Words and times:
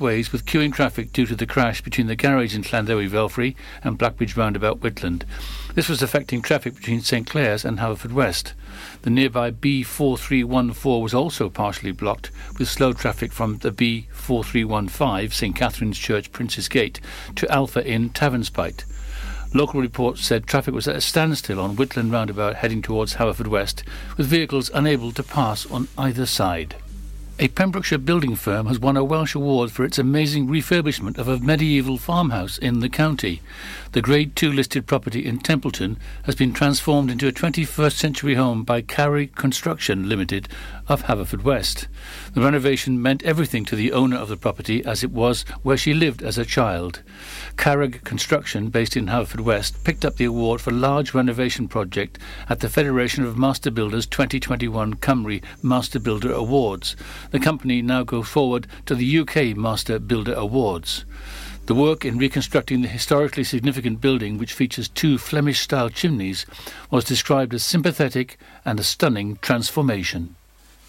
ways 0.00 0.32
with 0.32 0.46
queuing 0.46 0.72
traffic 0.72 1.12
due 1.12 1.26
to 1.26 1.34
the 1.34 1.46
crash 1.46 1.80
between 1.80 2.06
the 2.06 2.16
garage 2.16 2.54
in 2.54 2.62
Llanddewi 2.62 3.08
Velfrey 3.08 3.54
and 3.82 3.98
Blackbridge 3.98 4.36
roundabout 4.36 4.80
Whitland. 4.80 5.24
This 5.74 5.88
was 5.88 6.02
affecting 6.02 6.42
traffic 6.42 6.74
between 6.74 7.00
St 7.00 7.26
Clears 7.26 7.64
and 7.64 7.78
Haverfordwest. 7.78 8.52
The 9.02 9.10
nearby 9.10 9.50
B4314 9.50 11.02
was 11.02 11.14
also 11.14 11.48
partially 11.48 11.92
blocked 11.92 12.30
with 12.58 12.68
slow 12.68 12.92
traffic 12.92 13.32
from 13.32 13.58
the 13.58 13.70
B4315 13.70 15.32
St 15.32 15.56
Catherine's 15.56 15.98
Church 15.98 16.32
Prince's 16.32 16.68
Gate 16.68 17.00
to 17.36 17.50
Alpha 17.50 17.86
Inn 17.86 18.10
Tavernspite. 18.10 18.84
Local 19.54 19.80
reports 19.80 20.24
said 20.24 20.46
traffic 20.46 20.74
was 20.74 20.86
at 20.86 20.96
a 20.96 21.00
standstill 21.00 21.58
on 21.58 21.76
Whitland 21.76 22.12
roundabout 22.12 22.56
heading 22.56 22.82
towards 22.82 23.14
Haverfordwest, 23.14 23.82
with 24.16 24.26
vehicles 24.26 24.70
unable 24.74 25.10
to 25.12 25.22
pass 25.22 25.64
on 25.70 25.88
either 25.96 26.26
side. 26.26 26.76
A 27.40 27.46
Pembrokeshire 27.46 27.98
building 27.98 28.34
firm 28.34 28.66
has 28.66 28.80
won 28.80 28.96
a 28.96 29.04
Welsh 29.04 29.36
award 29.36 29.70
for 29.70 29.84
its 29.84 29.96
amazing 29.96 30.48
refurbishment 30.48 31.18
of 31.18 31.28
a 31.28 31.38
medieval 31.38 31.96
farmhouse 31.96 32.58
in 32.58 32.80
the 32.80 32.88
county. 32.88 33.40
The 33.92 34.02
Grade 34.02 34.34
2 34.34 34.50
listed 34.50 34.88
property 34.88 35.24
in 35.24 35.38
Templeton 35.38 35.98
has 36.24 36.34
been 36.34 36.52
transformed 36.52 37.12
into 37.12 37.28
a 37.28 37.32
21st 37.32 37.92
century 37.92 38.34
home 38.34 38.64
by 38.64 38.82
Carrig 38.82 39.36
Construction 39.36 40.08
Limited 40.08 40.48
of 40.88 41.04
Haverfordwest. 41.04 41.86
The 42.32 42.40
renovation 42.40 43.00
meant 43.00 43.22
everything 43.22 43.64
to 43.66 43.76
the 43.76 43.92
owner 43.92 44.16
of 44.16 44.28
the 44.28 44.36
property 44.36 44.84
as 44.84 45.04
it 45.04 45.10
was 45.10 45.42
where 45.62 45.76
she 45.76 45.92
lived 45.92 46.22
as 46.22 46.38
a 46.38 46.44
child. 46.44 47.02
Carrig 47.56 48.02
Construction, 48.04 48.70
based 48.70 48.96
in 48.96 49.06
Haverfordwest, 49.06 49.84
picked 49.84 50.04
up 50.04 50.16
the 50.16 50.24
award 50.24 50.60
for 50.60 50.70
large 50.70 51.12
renovation 51.12 51.68
project 51.68 52.18
at 52.48 52.60
the 52.60 52.68
Federation 52.68 53.24
of 53.24 53.36
Master 53.36 53.70
Builders 53.70 54.06
2021 54.06 54.94
Cymru 54.94 55.42
Master 55.62 55.98
Builder 55.98 56.32
Awards. 56.32 56.96
The 57.30 57.40
company 57.40 57.82
now 57.82 58.02
goes 58.02 58.28
forward 58.28 58.66
to 58.86 58.94
the 58.94 59.18
UK 59.18 59.56
Master 59.56 59.98
Builder 59.98 60.34
Awards. 60.34 61.04
The 61.66 61.74
work 61.74 62.06
in 62.06 62.16
reconstructing 62.16 62.80
the 62.80 62.88
historically 62.88 63.44
significant 63.44 64.00
building, 64.00 64.38
which 64.38 64.54
features 64.54 64.88
two 64.88 65.18
Flemish 65.18 65.60
style 65.60 65.90
chimneys, 65.90 66.46
was 66.90 67.04
described 67.04 67.52
as 67.52 67.62
sympathetic 67.62 68.38
and 68.64 68.80
a 68.80 68.82
stunning 68.82 69.36
transformation. 69.42 70.34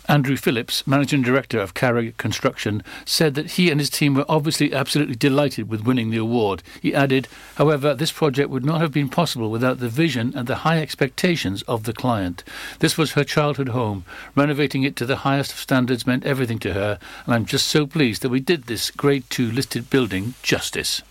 Andrew 0.10 0.38
Phillips, 0.38 0.88
Managing 0.88 1.22
Director 1.22 1.60
of 1.60 1.76
Carrig 1.76 2.18
Construction, 2.18 2.82
said 3.06 3.36
that 3.36 3.52
he 3.52 3.70
and 3.70 3.80
his 3.80 3.92
team 3.92 4.16
were 4.16 4.26
obviously 4.28 4.74
absolutely 4.74 5.14
delighted 5.14 5.70
with 5.70 5.86
winning 5.86 6.10
the 6.10 6.18
award. 6.18 6.64
He 6.82 6.96
added, 6.96 7.28
however, 7.58 7.94
this 7.94 8.12
project 8.12 8.50
would 8.50 8.66
not 8.66 8.82
have 8.82 8.92
been 8.92 9.08
possible 9.08 9.52
without 9.52 9.78
the 9.78 9.88
vision 9.88 10.34
and 10.36 10.48
the 10.48 10.66
high 10.66 10.82
expectations 10.82 11.62
of 11.68 11.84
the 11.84 11.94
client. 11.94 12.44
This 12.80 12.98
was 12.98 13.12
her 13.12 13.24
childhood 13.24 13.70
home. 13.70 14.04
Renovating 14.36 14.82
it 14.82 14.96
to 14.96 15.06
the 15.06 15.18
highest 15.18 15.52
of 15.52 15.60
standards 15.60 16.08
meant 16.08 16.26
everything 16.26 16.58
to 16.60 16.74
her, 16.74 16.98
and 17.28 17.36
I'm 17.36 17.46
just 17.46 17.68
so 17.68 17.86
pleased 17.86 18.24
that 18.24 18.30
we 18.30 18.40
did 18.40 18.64
this 18.64 18.90
Grade 18.90 19.30
2 19.30 19.52
listed 19.52 19.92
building 19.92 20.34
justice. 20.42 21.04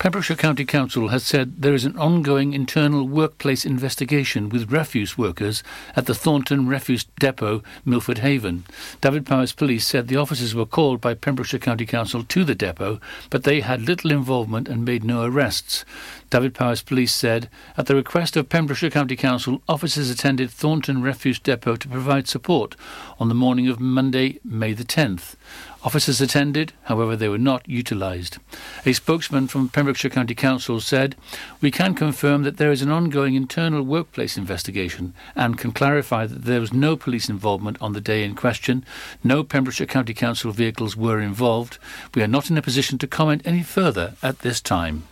Pembrokeshire 0.00 0.34
County 0.34 0.64
Council 0.64 1.08
has 1.08 1.22
said 1.22 1.60
there 1.60 1.74
is 1.74 1.84
an 1.84 1.94
ongoing 1.98 2.54
internal 2.54 3.06
workplace 3.06 3.66
investigation 3.66 4.48
with 4.48 4.72
refuse 4.72 5.18
workers 5.18 5.62
at 5.94 6.06
the 6.06 6.14
Thornton 6.14 6.66
Refuse 6.66 7.04
Depot, 7.18 7.62
Milford 7.84 8.16
Haven. 8.20 8.64
Dyfed-Powys 9.02 9.52
Police 9.52 9.86
said 9.86 10.08
the 10.08 10.16
officers 10.16 10.54
were 10.54 10.64
called 10.64 11.02
by 11.02 11.12
Pembrokeshire 11.12 11.60
County 11.60 11.84
Council 11.84 12.24
to 12.24 12.44
the 12.44 12.54
depot, 12.54 12.98
but 13.28 13.44
they 13.44 13.60
had 13.60 13.82
little 13.82 14.10
involvement 14.10 14.68
and 14.68 14.86
made 14.86 15.04
no 15.04 15.22
arrests. 15.22 15.84
Dyfed-Powys 16.30 16.80
Police 16.80 17.14
said, 17.14 17.50
at 17.76 17.84
the 17.84 17.94
request 17.94 18.38
of 18.38 18.48
Pembrokeshire 18.48 18.88
County 18.88 19.16
Council, 19.16 19.60
officers 19.68 20.08
attended 20.08 20.50
Thornton 20.50 21.02
Refuse 21.02 21.38
Depot 21.38 21.76
to 21.76 21.88
provide 21.88 22.26
support 22.26 22.74
on 23.18 23.28
the 23.28 23.34
morning 23.34 23.68
of 23.68 23.78
Monday, 23.78 24.40
May 24.42 24.72
the 24.72 24.84
10th. 24.84 25.34
Officers 25.82 26.20
attended, 26.20 26.74
however, 26.84 27.16
they 27.16 27.28
were 27.28 27.38
not 27.38 27.66
utilised. 27.66 28.38
A 28.84 28.92
spokesman 28.92 29.48
from 29.48 29.70
Pembrokeshire 29.70 30.10
County 30.10 30.34
Council 30.34 30.78
said, 30.78 31.16
We 31.62 31.70
can 31.70 31.94
confirm 31.94 32.42
that 32.42 32.58
there 32.58 32.70
is 32.70 32.82
an 32.82 32.90
ongoing 32.90 33.34
internal 33.34 33.82
workplace 33.82 34.36
investigation 34.36 35.14
and 35.34 35.56
can 35.56 35.72
clarify 35.72 36.26
that 36.26 36.44
there 36.44 36.60
was 36.60 36.74
no 36.74 36.96
police 36.96 37.30
involvement 37.30 37.78
on 37.80 37.94
the 37.94 38.00
day 38.00 38.24
in 38.24 38.34
question. 38.34 38.84
No 39.24 39.42
Pembrokeshire 39.42 39.86
County 39.86 40.12
Council 40.12 40.52
vehicles 40.52 40.96
were 40.96 41.18
involved. 41.18 41.78
We 42.14 42.22
are 42.22 42.28
not 42.28 42.50
in 42.50 42.58
a 42.58 42.62
position 42.62 42.98
to 42.98 43.06
comment 43.06 43.40
any 43.46 43.62
further 43.62 44.14
at 44.22 44.40
this 44.40 44.60
time. 44.60 45.04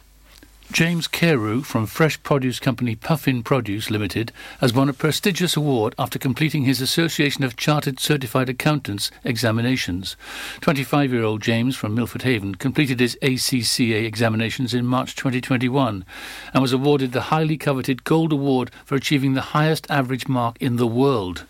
James 0.71 1.09
Carew 1.09 1.63
from 1.63 1.87
fresh 1.87 2.23
produce 2.23 2.61
company 2.61 2.95
Puffin 2.95 3.43
Produce 3.43 3.91
Limited 3.91 4.33
has 4.61 4.75
won 4.75 4.91
a 4.91 4.93
prestigious 4.93 5.57
award 5.57 5.95
after 5.99 6.19
completing 6.19 6.65
his 6.65 6.83
Association 6.83 7.43
of 7.43 7.57
Chartered 7.57 7.99
Certified 7.99 8.51
Accountants 8.51 9.11
examinations. 9.25 10.15
25 10.61 11.11
year 11.11 11.25
old 11.25 11.41
James 11.41 11.75
from 11.75 11.95
Milford 11.95 12.23
Haven 12.23 12.55
completed 12.55 13.01
his 13.01 13.17
ACCA 13.23 14.05
examinations 14.05 14.75
in 14.75 14.85
March 14.85 15.17
2021 15.17 16.05
and 16.53 16.63
was 16.63 16.75
awarded 16.75 17.13
the 17.13 17.23
highly 17.23 17.57
coveted 17.57 18.05
Gold 18.05 18.33
Award 18.33 18.71
for 18.85 18.95
achieving 18.95 19.33
the 19.33 19.41
highest 19.57 19.91
average 19.91 20.29
mark 20.29 20.59
in 20.61 20.77
the 20.77 20.87
world. 20.87 21.47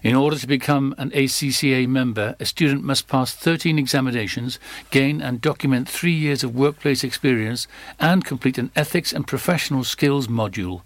In 0.00 0.14
order 0.14 0.38
to 0.38 0.46
become 0.46 0.94
an 0.96 1.10
ACCA 1.10 1.88
member, 1.88 2.36
a 2.38 2.44
student 2.44 2.84
must 2.84 3.08
pass 3.08 3.34
13 3.34 3.80
examinations, 3.80 4.60
gain 4.92 5.20
and 5.20 5.40
document 5.40 5.88
three 5.88 6.12
years 6.12 6.44
of 6.44 6.54
workplace 6.54 7.02
experience, 7.02 7.66
and 7.98 8.24
complete 8.24 8.58
an 8.58 8.70
ethics 8.76 9.12
and 9.12 9.26
professional 9.26 9.82
skills 9.82 10.28
module. 10.28 10.82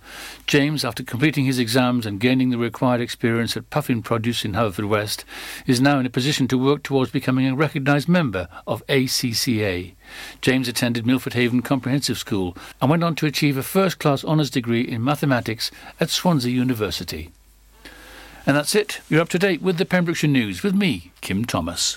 James, 0.47 0.83
after 0.83 1.03
completing 1.03 1.45
his 1.45 1.59
exams 1.59 2.07
and 2.07 2.21
gaining 2.21 2.49
the 2.49 2.57
required 2.57 3.03
experience 3.03 3.55
at 3.55 3.69
Puffin 3.69 4.03
Produce 4.03 4.47
in 4.47 4.53
Haverfordwest, 4.53 5.25
is 5.67 5.79
now 5.79 5.99
in 5.99 6.07
a 6.07 6.11
position 6.11 6.49
to 6.49 6.57
work 6.57 6.83
towards 6.83 7.11
becoming 7.11 7.47
a 7.47 7.55
recognised 7.55 8.09
member 8.09 8.49
of 8.67 8.87
ACCA. 8.87 9.93
James 10.41 10.69
attended 10.69 11.05
Milford 11.05 11.35
Haven 11.35 11.61
Comprehensive 11.61 12.17
School 12.17 12.57
and 12.81 12.89
went 12.89 13.05
on 13.05 13.15
to 13.17 13.27
achieve 13.27 13.59
a 13.59 13.63
first 13.63 13.99
class 13.99 14.25
honours 14.25 14.49
degree 14.49 14.83
in 14.83 15.05
mathematics 15.05 15.71
at 16.01 16.09
Swansea 16.09 16.51
University. 16.51 17.31
And 18.45 18.57
that's 18.57 18.75
it. 18.75 19.01
You're 19.09 19.21
up 19.21 19.29
to 19.31 19.39
date 19.39 19.63
with 19.63 19.79
the 19.79 19.85
Pembrokeshire 19.85 20.29
News 20.29 20.65
with 20.65 20.75
me, 20.75 21.13
Kim 21.21 21.45
Thomas. 21.45 21.97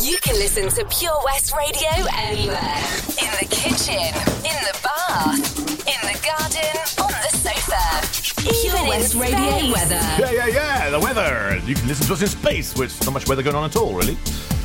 You 0.00 0.18
can 0.22 0.36
listen 0.36 0.68
to 0.68 0.88
Pure 0.96 1.20
West 1.24 1.52
Radio 1.56 2.06
anywhere. 2.14 2.76
In 3.18 3.30
the 3.40 3.46
kitchen, 3.50 4.14
in 4.46 4.58
the 4.62 4.78
bath, 4.84 5.58
in 5.88 6.00
the 6.06 6.16
garden, 6.24 6.78
on 7.02 7.10
the 7.10 7.36
sofa. 7.36 8.40
Pure 8.40 8.88
West 8.88 9.14
Radio 9.16 9.72
weather. 9.72 10.00
Yeah, 10.18 10.30
yeah, 10.30 10.46
yeah, 10.46 10.90
the 10.90 11.00
weather. 11.00 11.60
You 11.66 11.74
can 11.74 11.88
listen 11.88 12.06
to 12.06 12.12
us 12.12 12.22
in 12.22 12.28
space, 12.28 12.76
with 12.76 13.04
not 13.04 13.12
much 13.12 13.28
weather 13.28 13.42
going 13.42 13.56
on 13.56 13.64
at 13.64 13.74
all, 13.74 13.92
really. 13.92 14.16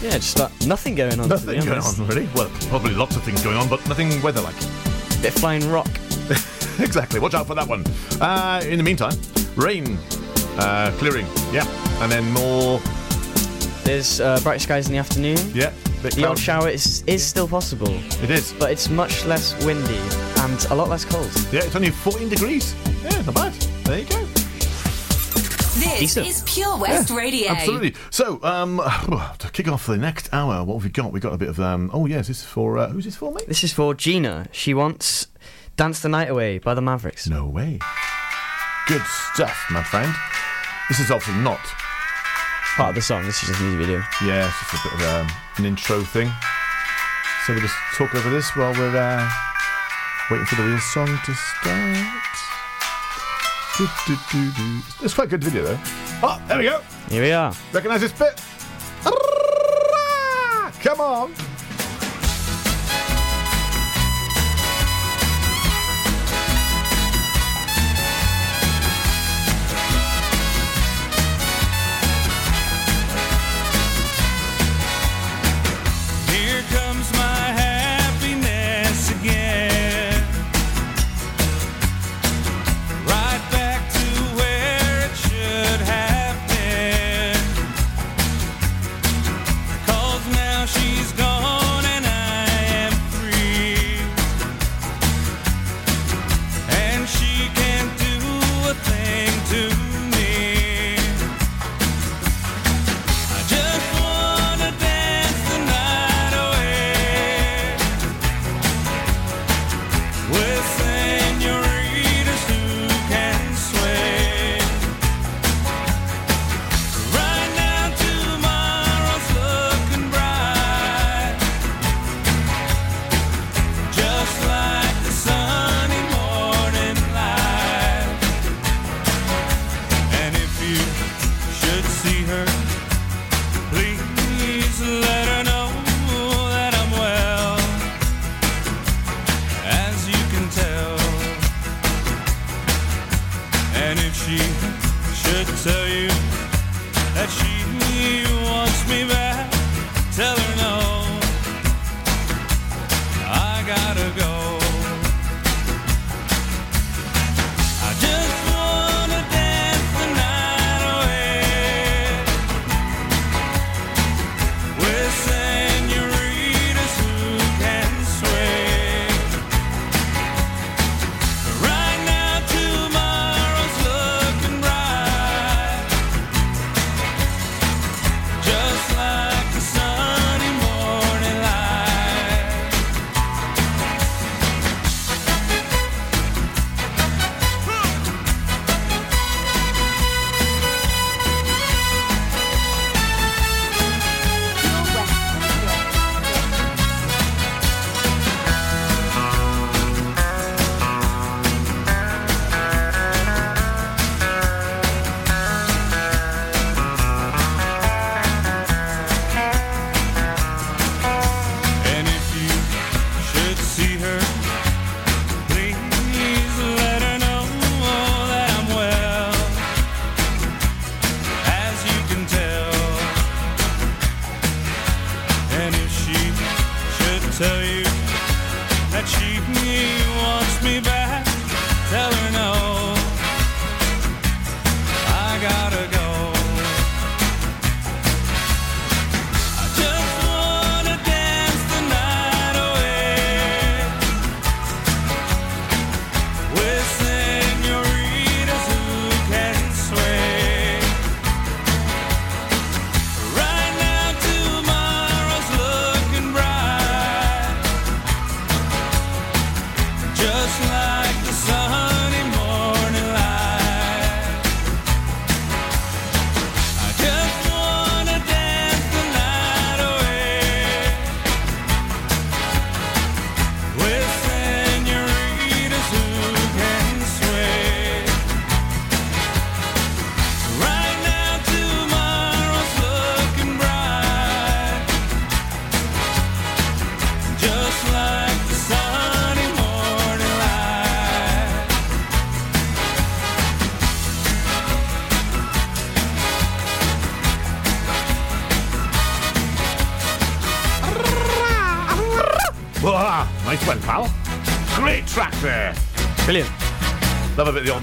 Yeah, 0.03 0.12
just 0.12 0.38
like 0.38 0.52
nothing 0.68 0.94
going 0.94 1.19
on. 1.19 1.28
Nothing 1.28 1.66
going 1.66 1.81
on, 1.81 2.07
really. 2.07 2.30
Well, 2.36 2.52
probably 2.69 2.94
lots 2.94 3.16
of 3.16 3.24
things 3.24 3.44
going 3.44 3.57
on, 3.57 3.68
but 3.68 3.86
nothing 3.88 4.22
weather-like. 4.22 4.59
Bit 5.24 5.34
flying 5.34 5.68
rock. 5.72 5.90
exactly. 6.80 7.19
Watch 7.19 7.34
out 7.34 7.47
for 7.47 7.56
that 7.56 7.68
one. 7.68 7.84
Uh, 8.22 8.62
in 8.63 8.78
the 8.78 8.84
meantime, 8.84 9.18
rain 9.56 9.97
uh, 10.58 10.92
clearing, 10.98 11.28
yeah, 11.52 11.66
and 12.02 12.12
then 12.12 12.32
more. 12.32 12.80
There's 13.84 14.20
uh, 14.20 14.40
bright 14.42 14.62
skies 14.62 14.88
in 14.88 14.94
the 14.94 14.98
afternoon. 14.98 15.38
Yeah, 15.54 15.72
But 16.02 16.14
the 16.14 16.26
odd 16.26 16.40
shower 16.40 16.70
is 16.70 17.04
is 17.06 17.24
still 17.24 17.48
possible. 17.48 17.94
It 18.24 18.32
is, 18.32 18.54
but 18.54 18.72
it's 18.72 18.90
much 18.90 19.26
less 19.26 19.54
windy 19.64 20.02
and 20.40 20.66
a 20.72 20.76
lot 20.76 20.90
less 20.90 21.06
cold. 21.06 21.32
Yeah, 21.52 21.64
it's 21.64 21.76
only 21.76 21.92
14 21.92 22.30
degrees. 22.30 22.74
Yeah, 23.04 23.22
not 23.22 23.36
bad. 23.36 23.54
There 23.84 24.00
you 24.00 24.06
go. 24.06 24.26
This 25.76 26.00
Decent. 26.00 26.28
is 26.28 26.44
Pure 26.46 26.78
West 26.78 27.10
yeah, 27.10 27.16
Radio. 27.18 27.50
Absolutely. 27.52 27.96
So, 28.10 28.40
um, 28.44 28.78
to 29.40 29.50
kick 29.52 29.68
off 29.68 29.86
the 29.86 29.98
next 29.98 30.34
hour, 30.34 30.64
what 30.64 30.76
have 30.76 30.84
we 30.84 30.90
got? 30.90 31.12
We 31.12 31.20
got 31.20 31.34
a 31.34 31.38
bit 31.38 31.50
of 31.50 31.60
um. 31.60 31.92
Oh 31.94 32.06
yes, 32.06 32.28
this 32.28 32.40
is 32.40 32.46
for 32.46 32.78
uh, 32.78 32.90
who's 32.90 33.06
this 33.06 33.16
for, 33.16 33.32
mate? 33.32 33.48
This 33.48 33.64
is 33.64 33.74
for 33.74 33.94
Gina. 33.94 34.48
She 34.52 34.74
wants 34.74 35.28
"Dance 35.76 36.00
the 36.00 36.10
Night 36.10 36.30
Away" 36.30 36.58
by 36.60 36.74
the 36.74 36.82
Mavericks. 36.82 37.28
No 37.28 37.46
way. 37.46 37.80
Good 38.88 39.02
stuff, 39.34 39.66
my 39.70 39.84
friend. 39.84 40.14
This 40.88 41.00
is 41.00 41.09
obviously 41.09 41.41
not 41.41 41.59
part 42.75 42.90
of 42.90 42.96
the 42.96 43.01
song. 43.01 43.25
This 43.25 43.41
is 43.41 43.50
just 43.50 43.59
a 43.59 43.63
music 43.63 43.79
video. 43.79 44.03
Yeah, 44.23 44.47
it's 44.47 44.72
just 44.72 44.85
a 44.85 44.90
bit 44.90 44.94
of 44.94 45.01
um, 45.16 45.28
an 45.57 45.66
intro 45.66 46.01
thing. 46.01 46.31
So 47.46 47.53
we'll 47.53 47.62
just 47.63 47.75
talk 47.95 48.13
over 48.13 48.30
this 48.30 48.56
while 48.56 48.71
we're 48.74 48.95
uh, 48.95 49.30
waiting 50.30 50.45
for 50.45 50.56
the 50.56 50.63
real 50.63 50.80
song 50.80 51.07
to 51.07 51.33
start. 51.33 51.98
Do, 53.77 53.88
do, 54.06 54.51
do, 54.51 54.81
it's 55.01 55.13
quite 55.15 55.27
a 55.27 55.31
good 55.31 55.44
video 55.44 55.63
though. 55.63 55.80
Oh, 56.24 56.42
there 56.48 56.60
we 56.60 56.63
go. 56.65 56.81
Here 57.10 57.24
we 57.24 57.31
are. 57.31 57.54
Recognise 57.74 58.01
this 58.01 58.12
bit? 58.12 58.39
Come 60.81 61.01
on. 61.01 61.33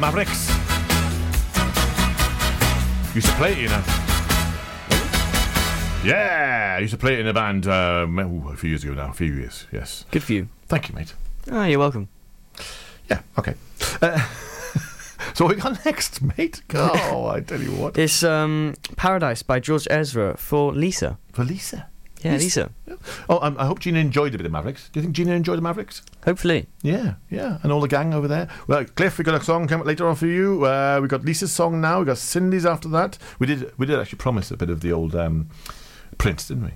Mavericks. 0.02 0.48
Used 3.14 3.28
to 3.28 3.34
play 3.34 3.52
it, 3.52 3.58
you 3.58 3.68
know. 3.68 3.80
Yeah, 6.04 6.74
I 6.76 6.80
used 6.80 6.90
to 6.90 6.98
play 6.98 7.14
it 7.14 7.20
in 7.20 7.28
a 7.28 7.32
band 7.32 7.68
um, 7.68 8.18
ooh, 8.18 8.48
a 8.48 8.56
few 8.56 8.70
years 8.70 8.82
ago 8.82 8.94
now. 8.94 9.10
A 9.10 9.12
few 9.12 9.32
years, 9.32 9.68
yes. 9.70 10.04
Good 10.10 10.24
for 10.24 10.32
you. 10.32 10.48
Thank 10.66 10.88
you, 10.88 10.96
mate. 10.96 11.14
Oh, 11.52 11.62
you're 11.62 11.78
welcome. 11.78 12.08
Yeah, 13.08 13.20
okay. 13.38 13.54
Uh, 14.02 14.18
so 15.34 15.44
what 15.44 15.54
we 15.54 15.62
got 15.62 15.84
next, 15.84 16.20
mate? 16.20 16.62
Oh, 16.74 17.28
I 17.28 17.38
tell 17.38 17.62
you 17.62 17.70
what. 17.70 17.96
It's 17.96 18.24
um, 18.24 18.74
Paradise 18.96 19.44
by 19.44 19.60
George 19.60 19.86
Ezra 19.88 20.36
for 20.36 20.72
Lisa. 20.72 21.16
For 21.32 21.44
Lisa. 21.44 21.91
Yeah, 22.24 22.36
Lisa. 22.36 22.70
Oh, 23.28 23.38
um, 23.42 23.56
I 23.58 23.66
hope 23.66 23.80
Gina 23.80 23.98
enjoyed 23.98 24.34
a 24.34 24.38
bit 24.38 24.46
of 24.46 24.52
Mavericks. 24.52 24.88
Do 24.90 25.00
you 25.00 25.04
think 25.04 25.16
Gina 25.16 25.32
enjoyed 25.32 25.58
the 25.58 25.62
Mavericks? 25.62 26.02
Hopefully. 26.24 26.66
Yeah, 26.82 27.14
yeah, 27.30 27.58
and 27.62 27.72
all 27.72 27.80
the 27.80 27.88
gang 27.88 28.14
over 28.14 28.28
there. 28.28 28.48
Well, 28.66 28.84
Cliff, 28.84 29.18
we 29.18 29.24
got 29.24 29.40
a 29.40 29.44
song 29.44 29.66
coming 29.66 29.82
up 29.82 29.86
later 29.86 30.08
on 30.08 30.14
for 30.14 30.26
you. 30.26 30.64
Uh, 30.64 31.00
we 31.02 31.08
got 31.08 31.24
Lisa's 31.24 31.52
song 31.52 31.80
now. 31.80 32.00
We 32.00 32.06
got 32.06 32.18
Cindy's 32.18 32.66
after 32.66 32.88
that. 32.90 33.18
We 33.38 33.46
did, 33.46 33.76
we 33.78 33.86
did 33.86 33.98
actually 33.98 34.18
promise 34.18 34.50
a 34.50 34.56
bit 34.56 34.70
of 34.70 34.80
the 34.80 34.92
old 34.92 35.14
um, 35.16 35.48
Prince, 36.18 36.48
didn't 36.48 36.64
we? 36.64 36.72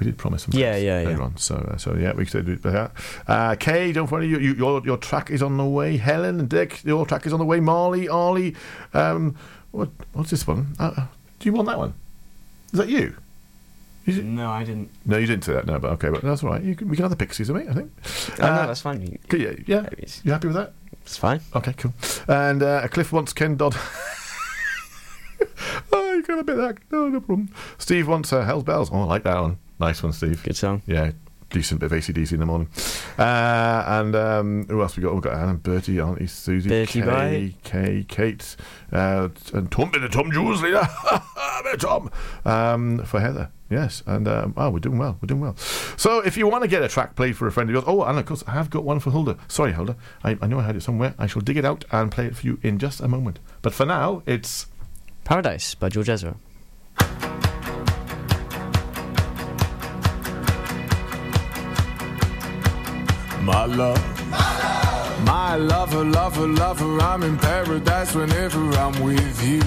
We 0.00 0.06
did 0.06 0.18
promise 0.18 0.42
some. 0.42 0.54
Yeah, 0.54 0.72
Prince 0.72 0.84
yeah, 0.84 0.96
later 0.98 1.10
yeah. 1.10 1.24
On. 1.24 1.36
So, 1.36 1.54
uh, 1.54 1.76
so 1.76 1.94
yeah, 1.94 2.12
we 2.12 2.26
said 2.26 2.46
do 2.46 2.56
that. 2.56 2.92
Uh, 3.26 3.54
Kay, 3.54 3.92
don't 3.92 4.10
worry, 4.10 4.26
you, 4.26 4.38
you, 4.38 4.54
your 4.54 4.84
your 4.84 4.96
track 4.96 5.30
is 5.30 5.42
on 5.42 5.56
the 5.56 5.64
way. 5.64 5.96
Helen 5.96 6.40
and 6.40 6.48
Dick, 6.48 6.82
your 6.84 7.06
track 7.06 7.26
is 7.26 7.32
on 7.32 7.38
the 7.38 7.44
way. 7.44 7.60
Marley, 7.60 8.08
Arlie, 8.08 8.56
um, 8.92 9.36
what 9.70 9.90
what's 10.12 10.30
this 10.30 10.46
one? 10.46 10.74
Uh, 10.78 11.06
do 11.38 11.48
you 11.48 11.52
want 11.52 11.68
that 11.68 11.78
one? 11.78 11.94
Is 12.72 12.78
that 12.80 12.88
you? 12.88 13.16
No, 14.06 14.50
I 14.50 14.64
didn't. 14.64 14.90
No, 15.06 15.16
you 15.16 15.26
didn't 15.26 15.44
say 15.44 15.54
that. 15.54 15.66
No, 15.66 15.78
but 15.78 15.92
okay, 15.92 16.10
but 16.10 16.22
that's 16.22 16.42
all 16.44 16.50
right. 16.50 16.62
You 16.62 16.74
can, 16.76 16.88
we 16.88 16.96
can 16.96 17.04
have 17.04 17.10
the 17.10 17.16
Pixies, 17.16 17.50
mate. 17.50 17.66
I 17.68 17.72
think. 17.74 17.90
Oh, 18.40 18.44
Uh, 18.44 18.56
no, 18.56 18.66
that's 18.66 18.80
fine. 18.82 19.00
You- 19.02 19.18
yeah, 19.38 19.52
yeah. 19.66 19.86
You 20.22 20.32
happy 20.32 20.48
with 20.48 20.56
that? 20.56 20.72
it's 21.02 21.16
fine. 21.16 21.40
Okay, 21.54 21.72
cool. 21.74 21.94
And 22.28 22.62
uh, 22.62 22.86
Cliff 22.88 23.12
wants 23.12 23.32
Ken 23.32 23.56
Dodd. 23.56 23.74
oh, 25.92 26.12
you 26.14 26.22
got 26.22 26.38
a 26.38 26.44
bit 26.44 26.58
of 26.58 26.68
that. 26.68 26.78
No, 26.90 27.08
no 27.08 27.20
problem. 27.20 27.48
Steve 27.78 28.08
wants 28.08 28.32
uh, 28.32 28.42
Hell's 28.44 28.64
Bells. 28.64 28.90
Oh, 28.92 29.02
I 29.02 29.04
like 29.04 29.22
that 29.24 29.40
one. 29.40 29.58
Nice 29.80 30.02
one, 30.02 30.12
Steve. 30.12 30.42
Good 30.42 30.56
song. 30.56 30.82
Yeah, 30.86 31.12
decent 31.50 31.80
bit 31.80 31.92
of 31.92 31.98
ACDC 31.98 32.32
in 32.32 32.40
the 32.40 32.46
morning. 32.46 32.68
Uh, 33.18 33.84
and 33.86 34.16
um, 34.16 34.66
who 34.68 34.80
else 34.82 34.96
we 34.96 35.02
got? 35.02 35.14
We've 35.14 35.22
got 35.22 35.34
Anne, 35.34 35.56
Bertie, 35.56 36.00
Auntie 36.00 36.26
Susie, 36.26 36.68
Bertie 36.68 37.00
Kay, 37.00 37.06
Bye. 37.06 37.54
Kay, 37.64 38.04
Kate, 38.08 38.56
uh, 38.92 39.28
and 39.52 39.70
Tom, 39.70 39.90
bit 39.90 40.04
of 40.04 40.12
Tom 40.12 40.30
Jules 40.32 40.62
leader. 40.62 40.86
bit 41.64 41.74
of 41.74 41.80
Tom. 41.80 42.10
Um, 42.44 43.04
for 43.04 43.20
Heather. 43.20 43.50
Yes, 43.74 44.04
and 44.06 44.28
um, 44.28 44.54
oh, 44.56 44.70
we're 44.70 44.78
doing 44.78 44.98
well. 44.98 45.18
We're 45.20 45.26
doing 45.26 45.40
well. 45.40 45.56
So, 45.96 46.20
if 46.20 46.36
you 46.36 46.46
want 46.46 46.62
to 46.62 46.68
get 46.68 46.82
a 46.84 46.88
track 46.88 47.16
played 47.16 47.36
for 47.36 47.48
a 47.48 47.52
friend 47.52 47.68
of 47.68 47.74
yours, 47.74 47.84
oh, 47.88 48.04
and 48.04 48.16
of 48.16 48.24
course, 48.24 48.44
I 48.46 48.52
have 48.52 48.70
got 48.70 48.84
one 48.84 49.00
for 49.00 49.10
Hulda. 49.10 49.36
Sorry, 49.48 49.72
Hulda, 49.72 49.96
I, 50.22 50.38
I 50.40 50.46
know 50.46 50.60
I 50.60 50.62
had 50.62 50.76
it 50.76 50.84
somewhere. 50.84 51.16
I 51.18 51.26
shall 51.26 51.42
dig 51.42 51.56
it 51.56 51.64
out 51.64 51.84
and 51.90 52.12
play 52.12 52.26
it 52.26 52.36
for 52.36 52.46
you 52.46 52.60
in 52.62 52.78
just 52.78 53.00
a 53.00 53.08
moment. 53.08 53.40
But 53.62 53.74
for 53.74 53.84
now, 53.84 54.22
it's 54.26 54.68
Paradise 55.24 55.74
by 55.74 55.88
George 55.88 56.08
Ezra. 56.08 56.36
My 63.40 63.64
love. 63.64 63.98
My 65.24 65.56
lover, 65.56 66.04
lover, 66.04 66.46
lover, 66.46 67.00
I'm 67.00 67.22
in 67.22 67.38
paradise 67.38 68.14
whenever 68.14 68.60
I'm 68.72 69.02
with 69.02 69.42
you. 69.42 69.62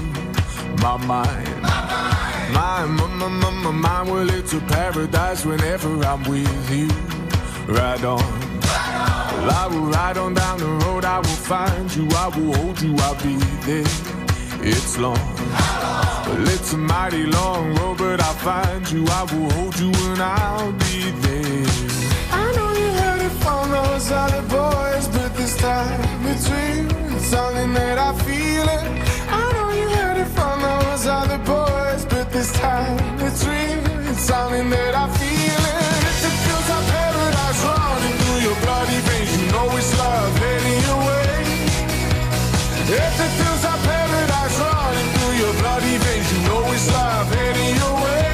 My 0.81 0.97
mind. 1.05 1.61
My, 1.61 2.16
my, 2.53 2.85
my, 2.85 3.27
my, 3.27 3.49
my 3.49 3.71
mind, 3.71 4.09
well, 4.09 4.29
it's 4.29 4.53
a 4.53 4.59
paradise 4.61 5.45
whenever 5.45 6.03
I'm 6.03 6.23
with 6.23 6.71
you. 6.71 6.87
Ride 7.73 8.05
on. 8.05 8.47
Well, 9.37 9.51
I 9.51 9.67
will 9.69 9.85
ride 9.85 10.17
on 10.17 10.33
down 10.33 10.59
the 10.59 10.85
road, 10.85 11.05
I 11.05 11.17
will 11.19 11.41
find 11.51 11.93
you, 11.95 12.07
I 12.11 12.27
will 12.27 12.53
hold 12.55 12.81
you, 12.81 12.95
I'll 12.99 13.15
be 13.23 13.35
there. 13.67 13.85
It's 14.61 14.97
long. 14.97 15.19
Well, 16.27 16.47
it's 16.49 16.73
a 16.73 16.77
mighty 16.77 17.23
long 17.23 17.75
road, 17.75 17.97
but 17.97 18.21
I'll 18.21 18.33
find 18.33 18.89
you, 18.91 19.05
I 19.07 19.23
will 19.23 19.51
hold 19.51 19.79
you, 19.79 19.91
and 19.91 20.21
I'll 20.21 20.71
be 20.71 21.11
there. 21.11 21.65
I 22.31 22.53
know 22.55 22.71
you 22.73 22.89
heard 23.01 23.21
it 23.21 23.35
from 23.43 23.71
those 23.71 24.11
other 24.11 24.41
boys, 24.43 25.07
but 25.09 25.35
this 25.35 25.55
time 25.57 26.17
real. 26.49 27.15
It's 27.15 27.25
something 27.27 27.73
that 27.73 27.97
I 27.97 28.13
feel 28.23 28.67
it. 28.67 29.06
Time 33.43 34.07
it's 34.07 34.21
something 34.21 34.69
that 34.69 34.93
I 34.95 35.05
feel 35.19 35.61
it. 35.73 36.03
If 36.09 36.25
it 36.27 36.35
feels 36.45 36.67
like 36.69 36.87
paradise 36.95 37.61
running 37.65 38.15
through 38.21 38.39
your 38.47 38.57
bloody 38.63 38.99
veins, 39.07 39.31
you 39.37 39.51
know 39.51 39.67
it's 39.77 39.91
love 39.97 40.33
heading 40.41 40.79
your 40.87 40.99
way. 41.07 41.41
If 42.87 43.15
it 43.25 43.31
feels 43.39 43.63
like 43.67 43.81
paradise 43.83 44.57
running 44.59 45.09
through 45.15 45.35
your 45.43 45.53
bloody 45.61 45.95
veins, 46.03 46.27
you 46.33 46.39
know 46.47 46.63
it's 46.73 46.87
love 46.91 47.27
heading 47.35 47.73
your 47.81 47.95
way. 48.05 48.25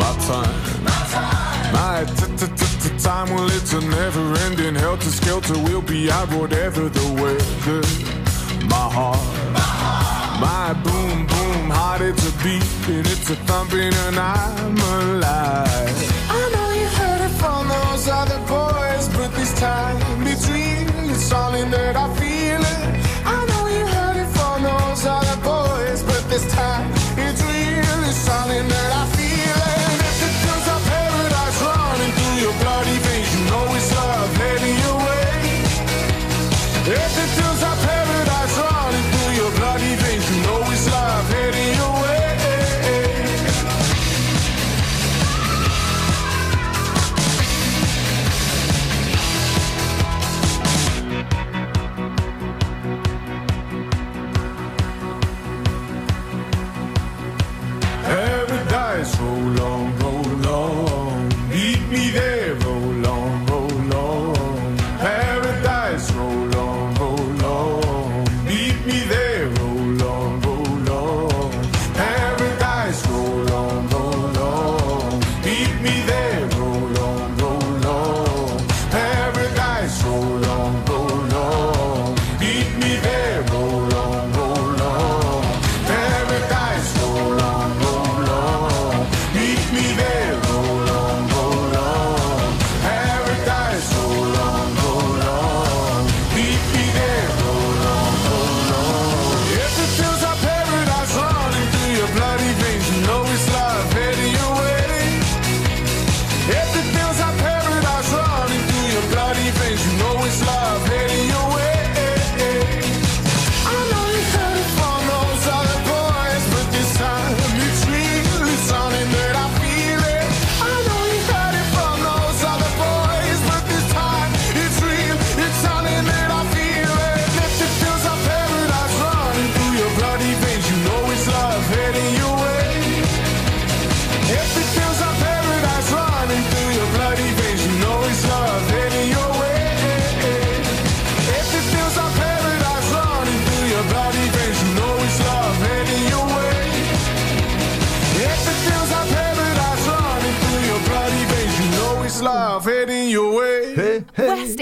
My 0.00 0.12
time. 0.28 0.58
My 1.72 2.04
t- 2.04 2.36
t- 2.38 2.54
t- 2.58 2.76
t- 2.82 2.98
time, 2.98 3.28
well, 3.34 3.48
it's 3.50 3.72
a 3.72 3.80
never 3.80 4.24
ending 4.46 4.74
helter 4.74 5.10
skelter. 5.10 5.58
We'll 5.64 5.82
be 5.82 6.10
out 6.10 6.32
whatever 6.32 6.88
the 6.88 7.06
weather. 7.20 7.82
My 8.66 8.88
heart. 8.96 9.59
My 10.40 10.72
boom, 10.72 11.26
boom, 11.26 11.70
heart, 11.70 12.00
it's 12.00 12.26
a 12.26 12.32
beating, 12.42 13.04
it's 13.12 13.28
a 13.28 13.36
thumping, 13.48 13.92
and 14.06 14.16
I'm 14.16 14.76
alive. 14.78 15.96
I 16.30 16.42
know 16.54 16.70
you 16.80 16.88
heard 16.98 17.20
it 17.28 17.34
from 17.42 17.68
those 17.68 18.08
other 18.08 18.40
boys, 18.48 19.08
but 19.16 19.30
this 19.34 19.52
time 19.60 19.98
real, 20.24 21.10
it's 21.10 21.24
something 21.24 21.70
that 21.70 21.94
I 21.94 22.06
feel 22.14 22.39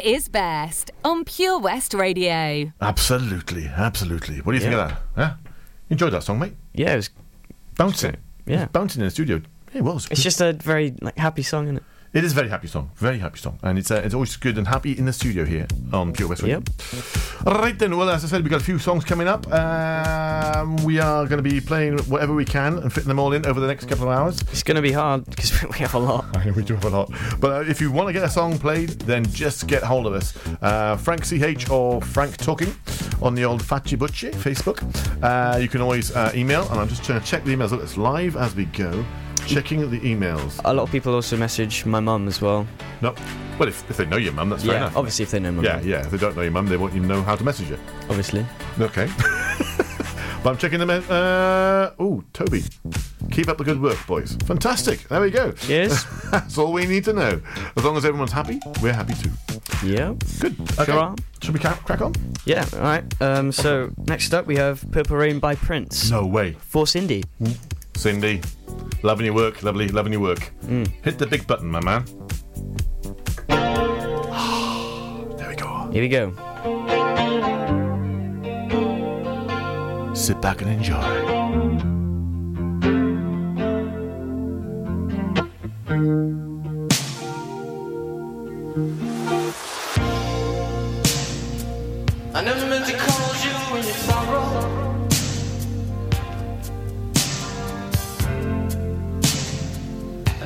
is 0.08 0.26
best 0.28 0.90
on 1.04 1.22
Pure 1.24 1.60
West 1.60 1.92
Radio. 1.92 2.72
Absolutely, 2.80 3.66
absolutely. 3.66 4.38
What 4.38 4.52
do 4.52 4.56
you 4.56 4.62
think 4.62 4.72
Yeah. 4.74 4.84
of 4.84 4.88
that? 4.90 5.00
Yeah? 5.16 5.34
Enjoyed 5.90 6.12
that 6.14 6.22
song, 6.22 6.38
mate? 6.38 6.54
Yeah, 6.72 6.94
it 6.94 6.96
was, 6.96 7.10
Bouncing. 7.76 8.16
Yeah. 8.46 8.56
It 8.56 8.60
was 8.60 8.68
bouncing 8.72 9.02
in 9.02 9.06
the 9.06 9.10
studio. 9.10 9.42
It 9.74 9.82
was. 9.82 10.08
it's 10.10 10.22
just 10.22 10.40
a 10.40 10.54
very 10.54 10.94
like 11.02 11.18
happy 11.18 11.42
song, 11.42 11.64
isn't 11.64 11.76
it? 11.76 11.82
It 12.18 12.25
is 12.25 12.32
a 12.32 12.34
very 12.34 12.48
happy 12.48 12.66
song. 12.66 12.90
Very 12.96 13.20
happy 13.20 13.38
song. 13.38 13.60
And 13.62 13.78
it's 13.78 13.92
uh, 13.92 14.02
it's 14.04 14.12
always 14.12 14.37
good 14.37 14.58
and 14.58 14.66
happy 14.66 14.98
in 14.98 15.04
the 15.04 15.12
studio 15.12 15.44
here 15.44 15.68
on 15.92 16.12
Pure 16.12 16.30
West 16.30 16.42
Radio. 16.42 16.58
Yep. 16.58 17.46
All 17.46 17.54
right 17.54 17.78
then. 17.78 17.96
Well, 17.96 18.10
as 18.10 18.25
I 18.25 18.26
said, 18.26 18.42
we've 18.42 18.50
got 18.50 18.60
a 18.60 18.64
few 18.64 18.80
songs 18.80 19.04
coming 19.04 19.28
up. 19.28 19.46
Um, 19.52 20.78
we 20.78 20.98
are 20.98 21.26
going 21.26 21.40
to 21.40 21.48
be 21.48 21.60
playing 21.60 21.98
whatever 22.06 22.34
we 22.34 22.44
can 22.44 22.78
and 22.78 22.92
fitting 22.92 23.06
them 23.06 23.20
all 23.20 23.32
in 23.34 23.46
over 23.46 23.60
the 23.60 23.68
next 23.68 23.84
couple 23.84 24.10
of 24.10 24.18
hours. 24.18 24.40
It's 24.50 24.64
going 24.64 24.75
to 24.75 24.82
be 24.82 24.90
hard 24.90 25.26
because 25.26 25.62
we 25.70 25.78
have 25.78 25.94
a 25.94 25.98
lot. 26.00 26.25
I 26.37 26.44
know 26.44 26.54
we 26.54 26.64
do 26.64 26.75
have 26.75 26.87
a 26.87 26.90
lot. 26.90 27.12
But 27.38 27.50
uh, 27.52 27.70
if 27.70 27.80
you 27.80 27.92
want 27.92 28.08
to 28.08 28.12
get 28.12 28.25
a 28.25 28.28
song 28.28 28.58
played, 28.58 28.88
then 29.02 29.25
just 29.26 29.68
get 29.68 29.84
hold 29.84 30.08
of 30.08 30.12
us. 30.12 30.37
Uh, 30.60 30.96
Frank 30.96 31.22
CH 31.22 31.70
or 31.70 32.02
Frank 32.02 32.37
Talking 32.37 32.75
on 33.22 33.37
the 33.37 33.44
old 33.44 33.62
Fatchy 33.62 33.96
Butchie 33.96 34.32
Facebook. 34.32 34.82
Uh, 35.22 35.56
you 35.58 35.68
can 35.68 35.80
always 35.80 36.10
uh, 36.16 36.32
email, 36.34 36.68
and 36.70 36.80
I'm 36.80 36.88
just 36.88 37.04
trying 37.04 37.20
to 37.20 37.26
check 37.26 37.44
the 37.44 37.54
emails. 37.54 37.70
Look, 37.70 37.80
it's 37.84 37.96
live 37.96 38.37
as 38.37 38.56
we 38.56 38.64
go. 38.64 39.04
Checking 39.49 39.88
the 39.90 39.99
emails. 40.00 40.61
A 40.64 40.73
lot 40.75 40.83
of 40.83 40.90
people 40.93 41.14
also 41.14 41.37
message 41.37 41.87
my 41.87 42.00
mum 42.00 42.28
as 42.28 42.40
well. 42.43 42.67
No. 43.00 43.14
Well, 43.59 43.69
if, 43.69 43.88
if 43.90 43.97
they 43.97 44.05
know 44.07 44.19
your 44.19 44.33
mum, 44.35 44.50
that's 44.50 44.62
fair 44.62 44.75
yeah, 44.75 44.78
enough. 44.83 44.97
obviously 44.97 45.23
if 45.25 45.31
they 45.31 45.40
know 45.40 45.52
my 45.52 45.62
Yeah, 45.62 45.76
mum, 45.76 45.88
yeah. 45.88 46.00
If 46.05 46.11
they 46.11 46.19
don't 46.19 46.37
know 46.37 46.43
your 46.43 46.50
mum, 46.52 46.67
they 46.67 46.76
won't 46.76 46.95
even 46.95 47.09
know 47.09 47.23
how 47.23 47.35
to 47.35 47.43
message 47.45 47.71
you. 47.71 47.78
obviously. 48.11 48.45
Okay. 48.78 49.07
but 50.43 50.50
I'm 50.50 50.59
checking 50.59 50.78
them 50.78 50.90
out. 50.90 51.11
Uh, 51.11 51.93
oh, 51.99 52.23
Toby. 52.35 52.62
Keep 53.31 53.49
up 53.49 53.59
the 53.59 53.64
good 53.64 53.81
work, 53.81 53.99
boys. 54.07 54.37
Fantastic. 54.45 55.09
There 55.09 55.21
we 55.21 55.31
go. 55.31 55.55
Yes. 55.67 56.05
That's 56.31 56.59
all 56.59 56.73
we 56.73 56.87
need 56.87 57.05
to 57.05 57.12
know. 57.14 57.40
As 57.76 57.85
long 57.85 57.97
as 57.97 58.05
everyone's 58.05 58.33
happy, 58.33 58.61
we're 58.83 58.93
happy 58.93 59.14
too. 59.14 59.31
yeah. 59.85 60.14
Good. 60.40 60.61
Okay. 60.73 60.85
Sure 60.85 60.99
are. 60.99 61.17
Should 61.43 61.55
we 61.55 61.61
ca- 61.61 61.81
crack 61.85 62.02
on? 62.02 62.14
Yeah. 62.45 62.67
All 62.75 62.81
right. 62.81 63.05
Um, 63.23 63.50
so 63.52 63.90
next 64.07 64.35
up 64.35 64.47
we 64.47 64.57
have 64.57 64.85
Purple 64.93 65.17
Rain 65.17 65.38
by 65.38 65.55
Prince. 65.55 66.11
No 66.11 66.26
way. 66.26 66.52
For 66.61 66.87
Cindy. 66.87 67.25
Cindy, 67.95 68.40
loving 69.02 69.26
your 69.26 69.35
work, 69.35 69.62
lovely, 69.62 69.88
loving 69.88 70.12
your 70.12 70.23
work. 70.23 70.52
Mm. 70.64 70.90
Hit 71.02 71.19
the 71.19 71.26
big 71.26 71.47
button, 71.47 71.71
my 71.71 71.81
man. 71.81 72.05
there 75.37 75.49
we 75.49 75.57
go. 75.57 75.90
Here 75.93 76.02
we 76.02 76.09
go. 76.09 76.33
Sit 80.14 80.40
back 80.40 80.62
and 80.62 80.71
enjoy. 80.71 80.95
I 92.35 92.43
never 92.45 92.67
meant 92.67 92.87
to 92.87 92.97
cause 92.97 93.45
you 93.45 93.50
when 93.73 93.83
any 93.83 93.93
sorrow. 93.93 94.48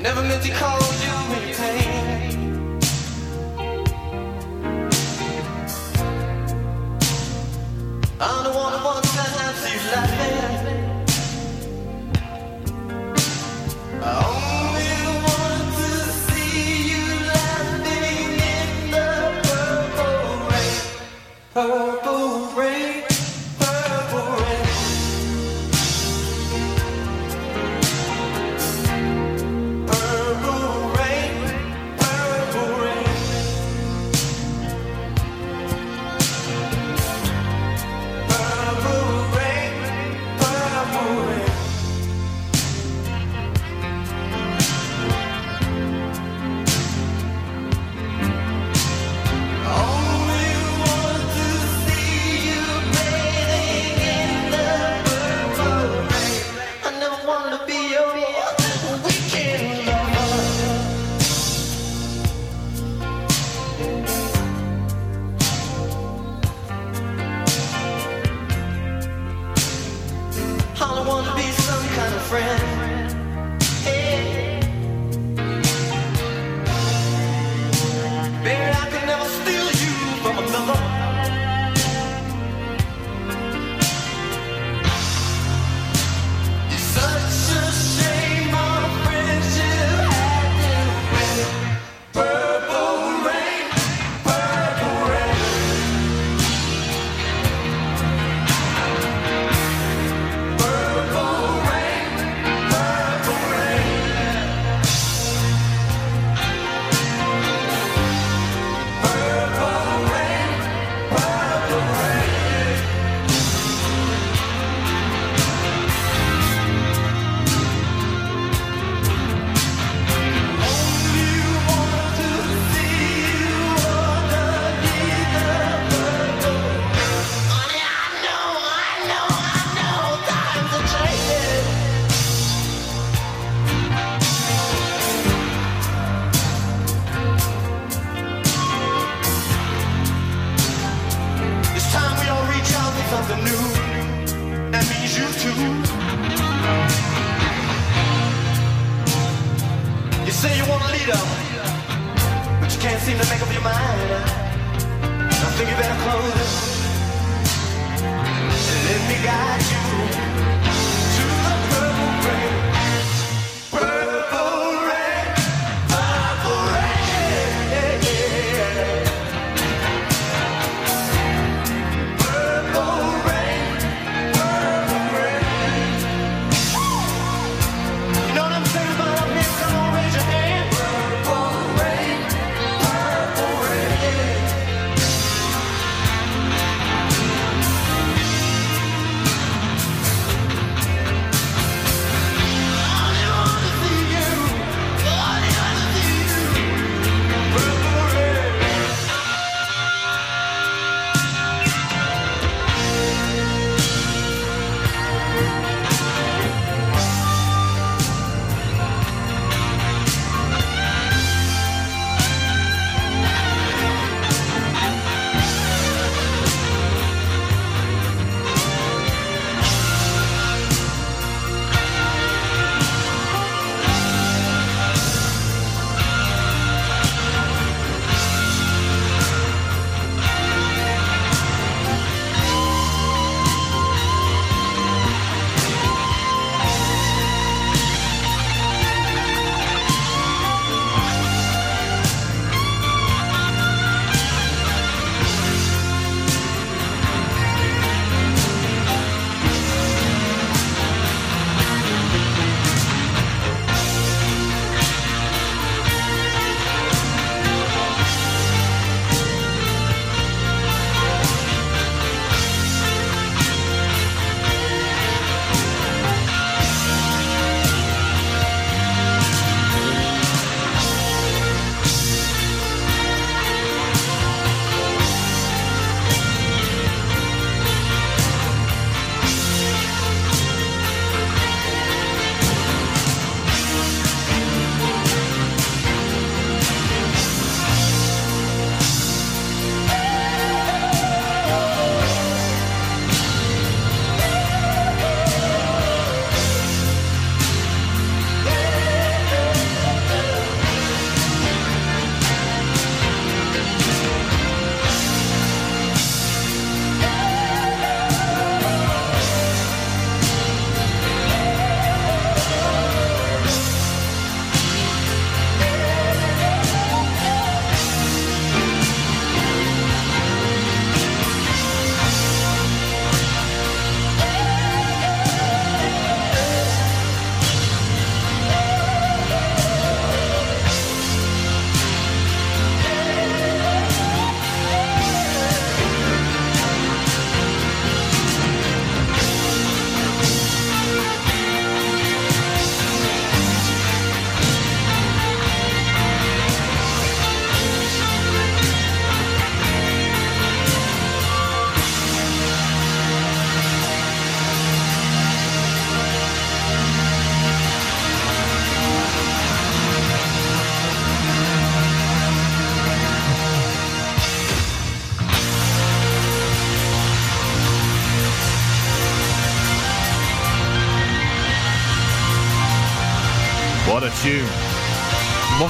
Never 0.03 0.23
meant 0.23 0.43
to 0.43 0.51
cause 0.51 1.05
you 1.05 1.13
any 1.37 1.55
pain. 1.55 2.81
The 8.19 8.51
one 8.51 8.73
who 8.73 8.85
wants 8.85 9.12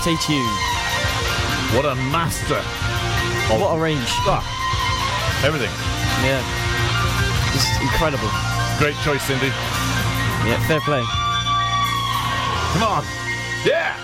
What 0.03 0.15
a 0.15 0.27
tune. 0.27 0.55
What 1.77 1.85
a 1.85 1.95
master. 2.11 2.61
What 3.55 3.77
a 3.77 3.79
range. 3.79 4.09
Ah, 4.27 4.43
everything. 5.47 5.71
Yeah. 6.27 6.43
Just 7.53 7.81
incredible. 7.81 8.27
Great 8.81 8.97
choice, 9.05 9.23
Cindy. 9.23 9.47
Yeah, 10.43 10.59
fair 10.67 10.81
play. 10.81 11.05
Come 12.73 12.83
on. 12.83 13.05
Yeah. 13.65 13.95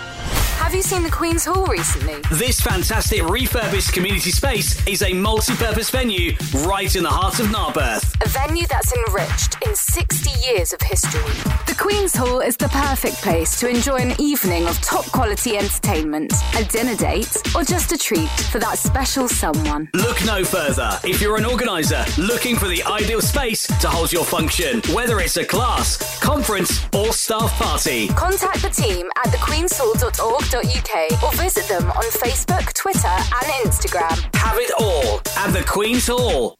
Have 0.63 0.73
you 0.73 0.83
seen 0.83 1.03
the 1.03 1.11
Queen's 1.11 1.43
Hall 1.43 1.65
recently? 1.65 2.15
This 2.31 2.61
fantastic 2.61 3.21
refurbished 3.27 3.91
community 3.91 4.31
space 4.31 4.87
is 4.87 5.01
a 5.01 5.11
multi-purpose 5.11 5.89
venue 5.89 6.33
right 6.65 6.95
in 6.95 7.03
the 7.03 7.09
heart 7.09 7.41
of 7.41 7.47
Narberth. 7.47 8.15
A 8.23 8.29
venue 8.29 8.65
that's 8.67 8.93
enriched 8.93 9.57
in 9.67 9.75
60 9.75 10.29
years 10.47 10.71
of 10.71 10.81
history. 10.81 11.58
Queen's 11.89 12.15
Hall 12.15 12.39
is 12.39 12.55
the 12.55 12.69
perfect 12.69 13.15
place 13.15 13.59
to 13.59 13.67
enjoy 13.67 13.95
an 13.95 14.13
evening 14.21 14.67
of 14.67 14.79
top 14.79 15.05
quality 15.05 15.57
entertainment, 15.57 16.31
a 16.55 16.63
dinner 16.65 16.95
date, 16.95 17.35
or 17.55 17.63
just 17.63 17.91
a 17.91 17.97
treat 17.97 18.29
for 18.51 18.59
that 18.59 18.77
special 18.77 19.27
someone. 19.27 19.89
Look 19.95 20.23
no 20.23 20.43
further 20.43 20.99
if 21.03 21.19
you're 21.19 21.37
an 21.37 21.45
organiser 21.45 22.05
looking 22.19 22.55
for 22.57 22.67
the 22.67 22.83
ideal 22.83 23.21
space 23.21 23.65
to 23.65 23.87
hold 23.87 24.13
your 24.13 24.23
function, 24.23 24.83
whether 24.93 25.19
it's 25.19 25.37
a 25.37 25.45
class, 25.45 26.19
conference, 26.19 26.85
or 26.93 27.11
staff 27.11 27.51
party. 27.53 28.09
Contact 28.09 28.61
the 28.61 28.69
team 28.69 29.09
at 29.17 29.29
thequeenshall.org.uk 29.33 31.23
or 31.23 31.31
visit 31.41 31.67
them 31.67 31.89
on 31.89 32.03
Facebook, 32.11 32.71
Twitter, 32.73 33.07
and 33.07 33.65
Instagram. 33.65 34.35
Have 34.35 34.57
it 34.59 34.71
all 34.79 35.21
at 35.43 35.53
the 35.53 35.63
Queen's 35.67 36.05
Hall. 36.05 36.59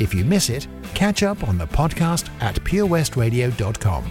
If 0.00 0.14
you 0.14 0.24
miss 0.24 0.48
it, 0.48 0.66
catch 0.94 1.22
up 1.22 1.46
on 1.46 1.58
the 1.58 1.66
podcast 1.66 2.30
at 2.40 2.56
purewestradio.com. 2.56 4.10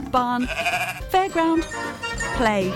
barn, 0.11 0.47
fairground, 1.09 1.63
play. 2.35 2.71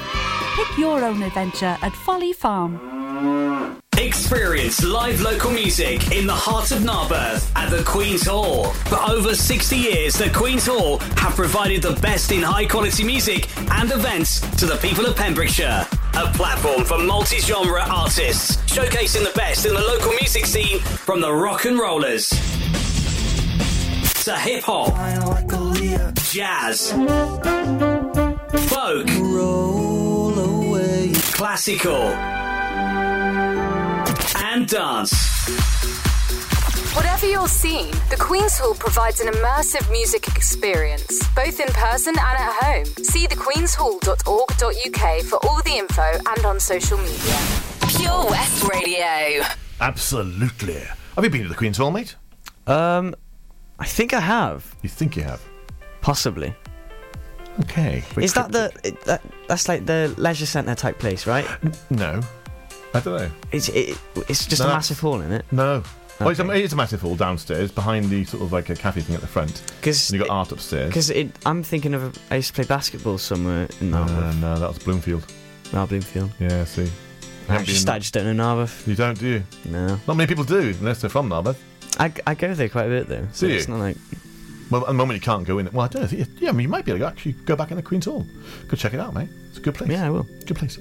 Pick 0.55 0.77
your 0.77 1.03
own 1.03 1.21
adventure 1.21 1.77
at 1.81 1.91
Folly 1.91 2.33
Farm. 2.33 3.81
Experience 3.97 4.83
live 4.83 5.21
local 5.21 5.51
music 5.51 6.11
in 6.11 6.27
the 6.27 6.33
heart 6.33 6.71
of 6.71 6.83
Narberth 6.83 7.51
at 7.55 7.69
the 7.69 7.83
Queen's 7.83 8.25
Hall. 8.25 8.65
For 8.89 8.99
over 9.09 9.35
60 9.35 9.75
years, 9.75 10.15
the 10.15 10.29
Queen's 10.29 10.65
Hall 10.65 10.99
have 11.17 11.35
provided 11.35 11.81
the 11.81 11.93
best 12.01 12.31
in 12.31 12.41
high 12.41 12.65
quality 12.65 13.03
music 13.03 13.49
and 13.71 13.91
events 13.91 14.39
to 14.57 14.65
the 14.65 14.77
people 14.77 15.05
of 15.05 15.15
Pembrokeshire. 15.15 15.85
A 16.13 16.27
platform 16.33 16.85
for 16.85 16.97
multi 16.99 17.39
genre 17.39 17.81
artists, 17.81 18.57
showcasing 18.73 19.23
the 19.23 19.33
best 19.35 19.65
in 19.65 19.73
the 19.73 19.81
local 19.81 20.11
music 20.13 20.45
scene 20.45 20.79
from 20.79 21.19
the 21.19 21.33
rock 21.33 21.65
and 21.65 21.77
rollers 21.77 22.29
to 24.25 24.35
hip 24.37 24.63
hop, 24.63 24.87
jazz, 26.35 26.91
folk, 28.67 29.07
classical, 31.31 32.11
and 34.43 34.67
dance. 34.67 35.13
Whatever 36.93 37.27
your 37.27 37.47
scene, 37.47 37.89
the 38.09 38.17
Queen's 38.19 38.57
Hall 38.57 38.73
provides 38.73 39.21
an 39.21 39.31
immersive 39.31 39.89
music 39.89 40.27
experience, 40.27 41.25
both 41.35 41.61
in 41.61 41.69
person 41.69 42.15
and 42.17 42.19
at 42.19 42.53
home. 42.63 42.85
See 43.05 43.27
thequeenshall.org.uk 43.27 45.21
for 45.23 45.39
all 45.47 45.61
the 45.63 45.77
info 45.77 46.19
and 46.35 46.45
on 46.45 46.59
social 46.59 46.97
media. 46.97 47.39
Pure 47.87 48.25
West 48.29 48.67
Radio. 48.69 49.45
Absolutely. 49.79 50.83
Have 51.15 51.23
you 51.23 51.29
been 51.29 51.43
to 51.43 51.47
the 51.47 51.55
Queen's 51.55 51.77
Hall, 51.77 51.91
mate? 51.91 52.17
Um, 52.67 53.15
I 53.79 53.85
think 53.85 54.13
I 54.13 54.19
have. 54.19 54.75
You 54.81 54.89
think 54.89 55.15
you 55.15 55.23
have? 55.23 55.41
Possibly. 56.05 56.53
Okay. 57.61 58.03
Is 58.17 58.33
that 58.35 58.51
the 58.51 58.71
it- 58.83 59.01
that, 59.05 59.23
that's 59.47 59.67
like 59.67 59.87
the 59.87 60.13
leisure 60.17 60.45
centre 60.45 60.75
type 60.75 60.99
place, 60.99 61.25
right? 61.25 61.47
No, 61.89 62.21
I 62.93 62.99
don't 62.99 63.17
know. 63.17 63.31
It's 63.51 63.69
it, 63.69 63.97
it's 64.29 64.45
just 64.45 64.61
No, 64.61 64.67
a 64.67 64.73
massive 64.73 64.99
hall 64.99 65.19
isn't 65.21 65.31
it. 65.31 65.45
No. 65.51 65.81
Well, 66.19 66.29
it's, 66.29 66.39
a, 66.39 66.47
it's 66.51 66.73
a 66.73 66.75
massive 66.75 67.01
hall 67.01 67.15
downstairs 67.15 67.71
behind 67.71 68.05
the 68.11 68.23
sort 68.23 68.43
of 68.43 68.51
like 68.53 68.69
a 68.69 68.75
cafe 68.75 69.01
thing 69.01 69.15
at 69.15 69.21
the 69.21 69.27
front. 69.27 69.63
Because 69.81 70.11
you 70.11 70.19
got 70.19 70.29
art 70.29 70.51
upstairs. 70.51 70.89
Because 70.89 71.11
I'm 71.43 71.63
thinking 71.63 71.95
of 71.95 72.15
I 72.29 72.35
used 72.35 72.49
to 72.49 72.53
play 72.53 72.65
basketball 72.65 73.17
somewhere 73.17 73.67
in 73.81 73.91
uh, 73.91 74.05
no, 74.05 74.13
Narberth. 74.13 74.41
no, 74.41 74.59
that 74.59 74.69
was 74.69 74.77
Bloomfield. 74.79 75.25
No, 75.73 75.87
Bloomfield. 75.87 76.29
Yeah, 76.39 76.65
see. 76.65 76.87
I 77.49 77.63
just, 77.63 77.85
been- 77.87 77.95
I 77.95 77.99
just 77.99 78.13
don't 78.13 78.25
know 78.25 78.33
Narberth. 78.43 78.87
You 78.87 78.93
don't, 78.95 79.17
do 79.19 79.27
you? 79.27 79.43
No. 79.65 79.99
Not 80.07 80.15
many 80.17 80.27
people 80.27 80.43
do, 80.43 80.75
unless 80.79 81.01
they're 81.01 81.09
from 81.09 81.29
Narberth. 81.29 81.57
I, 81.99 82.13
I 82.27 82.35
go 82.35 82.53
there 82.53 82.69
quite 82.69 82.85
a 82.85 82.89
bit 82.89 83.07
though. 83.07 83.27
So 83.33 83.47
Do 83.47 83.53
you? 83.53 83.57
It's 83.57 83.67
not 83.67 83.79
like 83.79 83.97
Well, 84.71 84.81
at 84.81 84.87
the 84.87 84.93
moment 84.93 85.17
you 85.17 85.21
can't 85.21 85.45
go 85.45 85.59
in. 85.59 85.69
Well, 85.71 85.85
I 85.85 85.87
don't 85.87 86.11
know. 86.11 86.25
Yeah, 86.39 86.49
I 86.49 86.51
mean, 86.51 86.61
you 86.63 86.69
might 86.69 86.85
be 86.85 86.91
able 86.91 86.99
to 86.99 87.07
actually 87.07 87.33
go 87.33 87.55
back 87.55 87.69
in 87.71 87.77
the 87.77 87.83
Queen's 87.83 88.05
Hall. 88.05 88.25
Go 88.67 88.75
check 88.75 88.93
it 88.93 88.99
out, 88.99 89.13
mate. 89.13 89.29
It's 89.49 89.57
a 89.59 89.61
good 89.61 89.75
place. 89.75 89.89
Yeah, 89.91 90.07
I 90.07 90.09
will. 90.09 90.23
Good 90.45 90.57
place. 90.57 90.77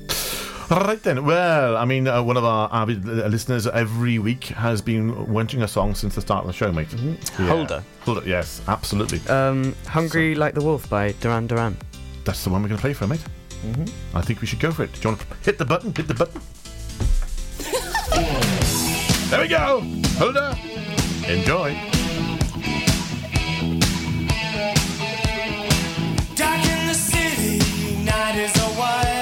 All 0.70 0.80
right 0.80 1.02
then. 1.02 1.26
Well, 1.26 1.76
I 1.76 1.84
mean, 1.84 2.08
uh, 2.08 2.22
one 2.22 2.38
of 2.38 2.44
our 2.44 2.70
avid 2.72 3.04
listeners 3.04 3.66
every 3.66 4.18
week 4.18 4.44
has 4.44 4.80
been 4.80 5.30
wanting 5.30 5.62
a 5.62 5.68
song 5.68 5.94
since 5.94 6.14
the 6.14 6.22
start 6.22 6.40
of 6.44 6.46
the 6.46 6.54
show, 6.54 6.72
mate. 6.72 6.88
Yeah. 6.94 7.46
Holder. 7.48 7.82
Holder. 8.00 8.22
Yes, 8.26 8.62
absolutely. 8.68 9.20
um, 9.28 9.74
"Hungry 9.86 10.34
Like 10.34 10.54
the 10.54 10.62
Wolf" 10.62 10.88
by 10.88 11.12
Duran 11.20 11.46
Duran. 11.46 11.76
That's 12.24 12.42
the 12.44 12.48
one 12.50 12.62
we're 12.62 12.68
going 12.68 12.78
to 12.78 12.82
play 12.82 12.94
for, 12.94 13.06
mate. 13.06 13.22
Mhm. 13.66 13.90
I 14.14 14.22
think 14.22 14.40
we 14.40 14.46
should 14.46 14.60
go 14.60 14.70
for 14.72 14.84
it. 14.84 14.92
Do 14.94 15.00
you 15.02 15.08
want 15.10 15.20
to 15.20 15.26
hit 15.44 15.58
the 15.58 15.64
button? 15.66 15.92
Hit 15.94 16.08
the 16.08 16.14
button. 16.14 16.40
there 19.30 19.40
we 19.42 19.48
go. 19.48 19.80
Holder. 20.18 20.56
Enjoy. 21.26 21.93
Night 28.24 28.38
is 28.38 28.56
a 28.56 28.78
wire. 28.78 29.13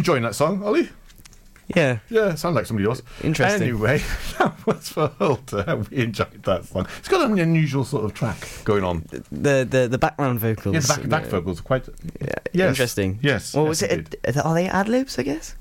Enjoying 0.00 0.22
that 0.24 0.34
song, 0.34 0.62
Ollie? 0.64 0.88
Yeah. 1.76 1.98
Yeah, 2.08 2.34
sounds 2.34 2.56
like 2.56 2.66
somebody 2.66 2.88
else. 2.88 3.00
Interesting. 3.22 3.62
Anyway, 3.62 3.98
that 4.38 4.66
was 4.66 4.88
for 4.88 5.08
Hulter. 5.18 5.84
We 5.90 5.98
enjoyed 5.98 6.42
that 6.42 6.64
song. 6.64 6.86
It's 6.98 7.06
got 7.08 7.30
an 7.30 7.38
unusual 7.38 7.84
sort 7.84 8.04
of 8.04 8.12
track 8.14 8.38
going 8.64 8.82
on. 8.82 9.04
The 9.30 9.64
the, 9.70 9.86
the 9.88 9.98
background 9.98 10.40
vocals. 10.40 10.74
Yeah, 10.74 10.80
the 10.80 10.88
back, 11.08 11.08
back 11.08 11.26
vocals 11.30 11.60
are 11.60 11.62
quite. 11.62 11.88
Yeah, 12.20 12.34
Yes. 12.52 12.70
Interesting. 12.70 13.18
Yes. 13.22 13.54
Well, 13.54 13.66
yes, 13.66 13.68
was 13.68 13.82
it? 13.82 14.14
A, 14.24 14.42
are 14.42 14.54
they 14.54 14.66
ad 14.66 14.88
libs? 14.88 15.18
I 15.18 15.22
guess. 15.22 15.54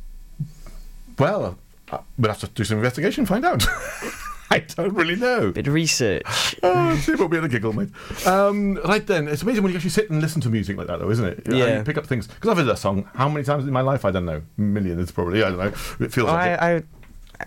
Well, 1.19 1.58
uh, 1.91 1.99
we'll 2.17 2.32
have 2.32 2.39
to 2.39 2.47
do 2.47 2.63
some 2.63 2.78
investigation, 2.78 3.25
find 3.25 3.45
out. 3.45 3.65
I 4.52 4.60
don't 4.60 4.94
really 4.94 5.16
know. 5.16 5.52
Bit 5.52 5.68
of 5.68 5.74
research. 5.74 6.56
Oh, 6.64 6.96
see, 6.98 7.14
we'll 7.16 7.28
be 7.28 7.38
able 7.38 7.48
to 7.48 7.52
giggle, 7.52 7.74
mate. 7.74 7.90
Um, 8.26 8.76
right 8.86 9.06
then, 9.06 9.28
it's 9.28 9.42
amazing 9.44 9.64
when 9.64 9.72
you 9.72 9.78
actually 9.78 9.92
sit 9.92 10.10
and 10.10 10.22
listen 10.22 10.42
to 10.42 10.50
music 10.50 10.76
like 10.78 10.88
that, 10.88 11.00
though, 11.00 11.10
isn't 11.12 11.26
it? 11.26 11.42
You 11.46 11.52
know, 11.54 11.66
Yeah. 11.66 11.78
You 11.80 11.84
pick 11.84 11.98
up 11.98 12.08
things. 12.08 12.28
Because 12.28 12.50
I've 12.50 12.58
heard 12.58 12.66
that 12.68 12.80
song 12.80 13.08
how 13.14 13.30
many 13.30 13.44
times 13.46 13.66
in 13.66 13.74
my 13.74 13.82
life? 13.82 14.06
I 14.06 14.12
don't 14.12 14.26
know. 14.26 14.42
Millions, 14.58 15.12
probably. 15.12 15.44
I 15.44 15.50
don't 15.50 15.58
know. 15.60 16.06
It 16.06 16.12
feels 16.14 16.28
like 16.28 16.52
it. 16.52 16.62
I, 16.62 16.76
I, 16.76 16.84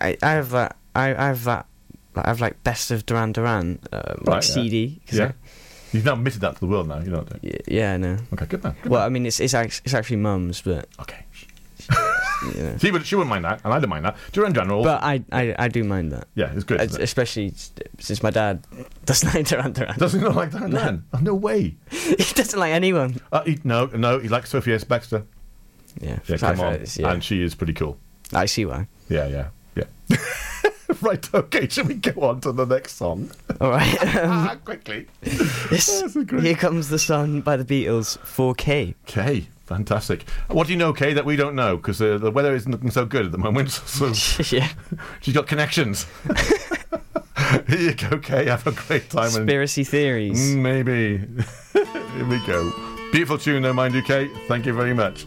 I, 0.09 0.17
I 0.23 0.31
have 0.31 0.49
that. 0.51 0.75
I, 0.95 1.09
I 1.09 1.27
have 1.27 1.43
that. 1.45 1.65
I 2.15 2.27
have 2.27 2.39
like 2.41 2.63
best 2.63 2.91
of 2.91 3.05
Duran 3.05 3.31
Duran 3.31 3.79
um, 3.91 4.01
like 4.21 4.27
Right, 4.27 4.47
yeah. 4.47 4.53
CD. 4.53 5.01
'cause 5.07 5.19
Yeah. 5.19 5.25
I- 5.25 5.33
You've 5.91 6.05
now 6.05 6.13
admitted 6.13 6.41
that 6.41 6.55
to 6.55 6.59
the 6.59 6.65
world 6.67 6.87
now, 6.87 6.99
you 6.99 7.11
know. 7.11 7.21
Don't 7.21 7.43
you? 7.43 7.51
y- 7.53 7.59
yeah, 7.67 7.97
no. 7.97 8.17
Okay, 8.33 8.45
good 8.47 8.63
man. 8.63 8.75
Good 8.81 8.91
Well, 8.91 9.01
man. 9.01 9.05
I 9.05 9.09
mean, 9.09 9.25
it's 9.27 9.39
it's 9.39 9.53
actually, 9.53 9.81
it's 9.85 9.93
actually 9.93 10.15
mum's, 10.17 10.61
but 10.61 10.87
Okay. 10.99 11.23
yeah. 12.55 12.77
She, 12.77 12.91
would, 12.91 13.05
she 13.05 13.15
wouldn't 13.15 13.29
mind 13.29 13.45
that, 13.45 13.61
and 13.63 13.73
I 13.73 13.79
don't 13.79 13.89
mind 13.89 14.05
that. 14.05 14.15
Duran 14.31 14.53
General. 14.53 14.83
But 14.83 15.03
I, 15.03 15.23
I, 15.31 15.55
I 15.57 15.67
do 15.67 15.83
mind 15.83 16.11
that. 16.11 16.27
yeah, 16.35 16.51
it's 16.53 16.63
good. 16.63 16.81
It? 16.81 16.99
Especially 16.99 17.53
since 17.99 18.21
my 18.23 18.29
dad 18.31 18.65
doesn't 19.05 19.33
like 19.33 19.47
Duran 19.47 19.71
Duran. 19.73 19.97
Doesn't 19.97 20.19
he 20.19 20.25
not 20.25 20.35
like 20.35 20.51
that? 20.51 20.69
No. 20.69 21.01
Oh, 21.13 21.17
no 21.19 21.33
way. 21.35 21.75
he 21.91 22.15
doesn't 22.33 22.59
like 22.59 22.71
anyone. 22.73 23.19
Uh, 23.31 23.43
he, 23.43 23.59
no, 23.63 23.85
no, 23.87 24.19
he 24.19 24.27
likes 24.29 24.49
Sophie 24.49 24.71
Ellis-Bextor. 24.71 25.25
Yeah, 26.01 26.19
Yeah, 26.27 26.37
come 26.37 26.59
on. 26.59 26.85
yeah. 26.95 27.11
And 27.11 27.23
she 27.23 27.43
is 27.43 27.53
pretty 27.55 27.73
cool. 27.73 27.97
I 28.33 28.45
see 28.47 28.65
why. 28.65 28.87
Yeah, 29.09 29.27
yeah, 29.27 29.47
yeah. 29.75 30.17
right, 31.01 31.33
okay, 31.33 31.67
should 31.69 31.87
we 31.87 31.95
go 31.95 32.21
on 32.21 32.41
to 32.41 32.51
the 32.51 32.65
next 32.65 32.93
song? 32.95 33.31
All 33.61 33.69
right. 33.69 33.93
Um, 34.23 34.29
Ah, 34.31 34.55
quickly. 34.63 35.07
this, 35.21 36.01
That's 36.01 36.15
great- 36.25 36.43
here 36.43 36.55
comes 36.55 36.89
the 36.89 36.99
sun 36.99 37.41
by 37.41 37.57
the 37.57 37.65
Beatles. 37.65 38.17
4K. 38.19 38.95
Kay, 39.05 39.47
fantastic. 39.73 40.29
What 40.49 40.67
do 40.67 40.73
you 40.73 40.77
know, 40.79 40.93
Kay, 40.93 41.13
that 41.13 41.25
we 41.25 41.35
don't 41.35 41.55
know? 41.55 41.77
Because 41.77 41.99
uh, 42.01 42.17
the 42.19 42.29
weather 42.31 42.53
isn't 42.53 42.71
looking 42.71 42.91
so 42.91 43.05
good 43.05 43.25
at 43.25 43.31
the 43.31 43.37
moment. 43.37 43.71
So 43.93 44.07
yeah. 44.55 44.69
she's 45.21 45.33
got 45.33 45.47
connections. 45.47 46.05
Here 47.67 47.79
you 47.79 47.93
go, 47.95 48.17
Kay. 48.19 48.45
Have 48.45 48.65
a 48.67 48.71
great 48.71 49.09
time. 49.09 49.25
and- 49.25 49.33
Conspiracy 49.35 49.83
theories. 49.83 50.55
Mm, 50.55 50.57
maybe. 50.61 51.17
Here 52.17 52.25
we 52.27 52.39
go. 52.45 52.71
Beautiful 53.11 53.37
tune, 53.37 53.61
though, 53.63 53.73
mind 53.73 53.93
you, 53.95 54.01
Kay. 54.03 54.27
Thank 54.47 54.65
you 54.65 54.73
very 54.73 54.93
much. 54.93 55.25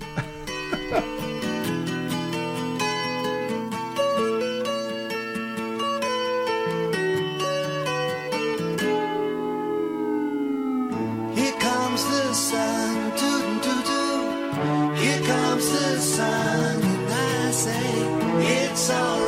It's 18.88 19.25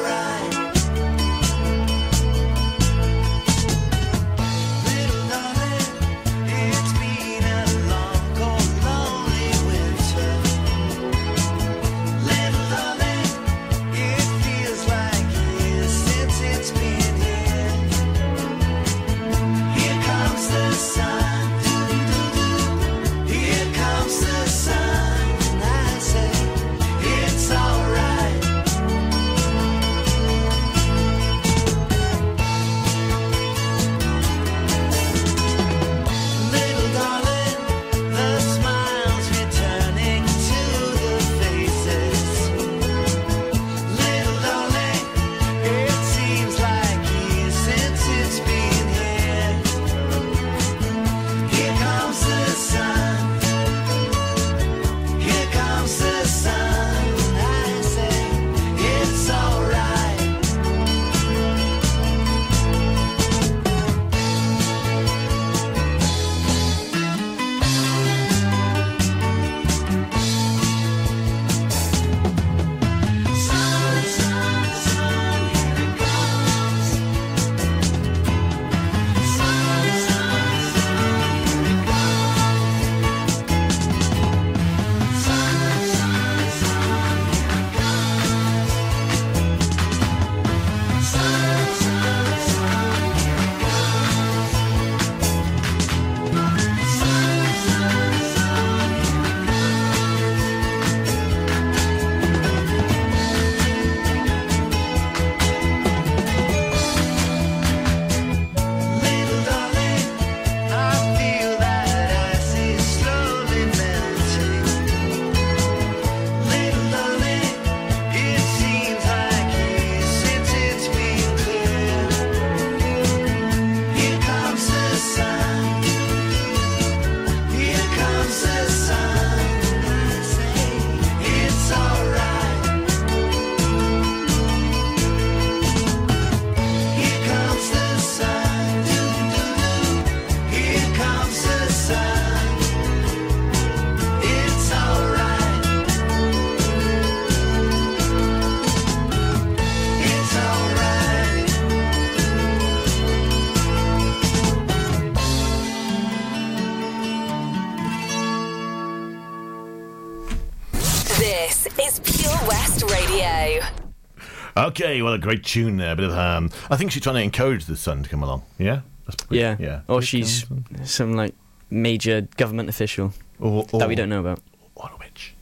Okay, 164.80 165.02
well, 165.02 165.12
a 165.12 165.18
great 165.18 165.42
tune 165.42 165.76
there. 165.76 165.96
Bit 165.96 166.04
of 166.10 166.16
um, 166.16 166.50
I 166.70 166.76
think 166.76 166.92
she's 166.92 167.02
trying 167.02 167.16
to 167.16 167.22
encourage 167.22 167.64
the 167.64 167.76
sun 167.76 168.04
to 168.04 168.08
come 168.08 168.22
along. 168.22 168.42
Yeah, 168.58 168.82
Yeah. 169.28 169.56
yeah. 169.58 169.80
Or 169.88 170.00
she's 170.00 170.46
some 170.84 171.14
like 171.14 171.34
major 171.68 172.28
government 172.36 172.68
official 172.68 173.12
or, 173.40 173.66
or, 173.72 173.80
that 173.80 173.88
we 173.88 173.96
don't 173.96 174.08
know 174.08 174.20
about. 174.20 174.40
Or 174.76 174.88
a 174.94 174.96
witch. 174.96 175.34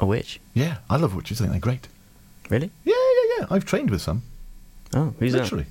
A 0.00 0.06
witch? 0.06 0.40
Yeah, 0.52 0.78
I 0.90 0.96
love 0.96 1.14
witches. 1.14 1.40
I 1.40 1.44
think 1.44 1.52
they're 1.52 1.60
great. 1.60 1.86
Really? 2.50 2.72
Yeah, 2.84 2.94
yeah, 2.94 3.36
yeah. 3.38 3.46
I've 3.50 3.64
trained 3.64 3.90
with 3.90 4.02
some. 4.02 4.22
Oh, 4.94 5.14
who's 5.20 5.32
that? 5.34 5.42
Literally. 5.42 5.66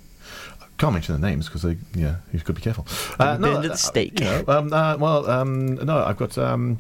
Can't 0.78 0.94
mention 0.94 1.20
the 1.20 1.28
names 1.28 1.48
because 1.48 1.64
they, 1.64 1.76
yeah, 1.96 2.16
you've 2.32 2.46
got 2.46 2.48
to 2.48 2.54
be 2.54 2.62
careful. 2.62 2.88
Uh, 3.20 3.38
you 3.42 3.68
the 3.68 3.76
steak? 3.76 4.22
You 4.22 4.26
know, 4.26 4.44
um, 4.48 4.72
uh, 4.72 4.96
well, 4.98 5.30
um, 5.30 5.76
no, 5.76 5.98
I've 6.02 6.18
got. 6.18 6.38
Um, 6.38 6.80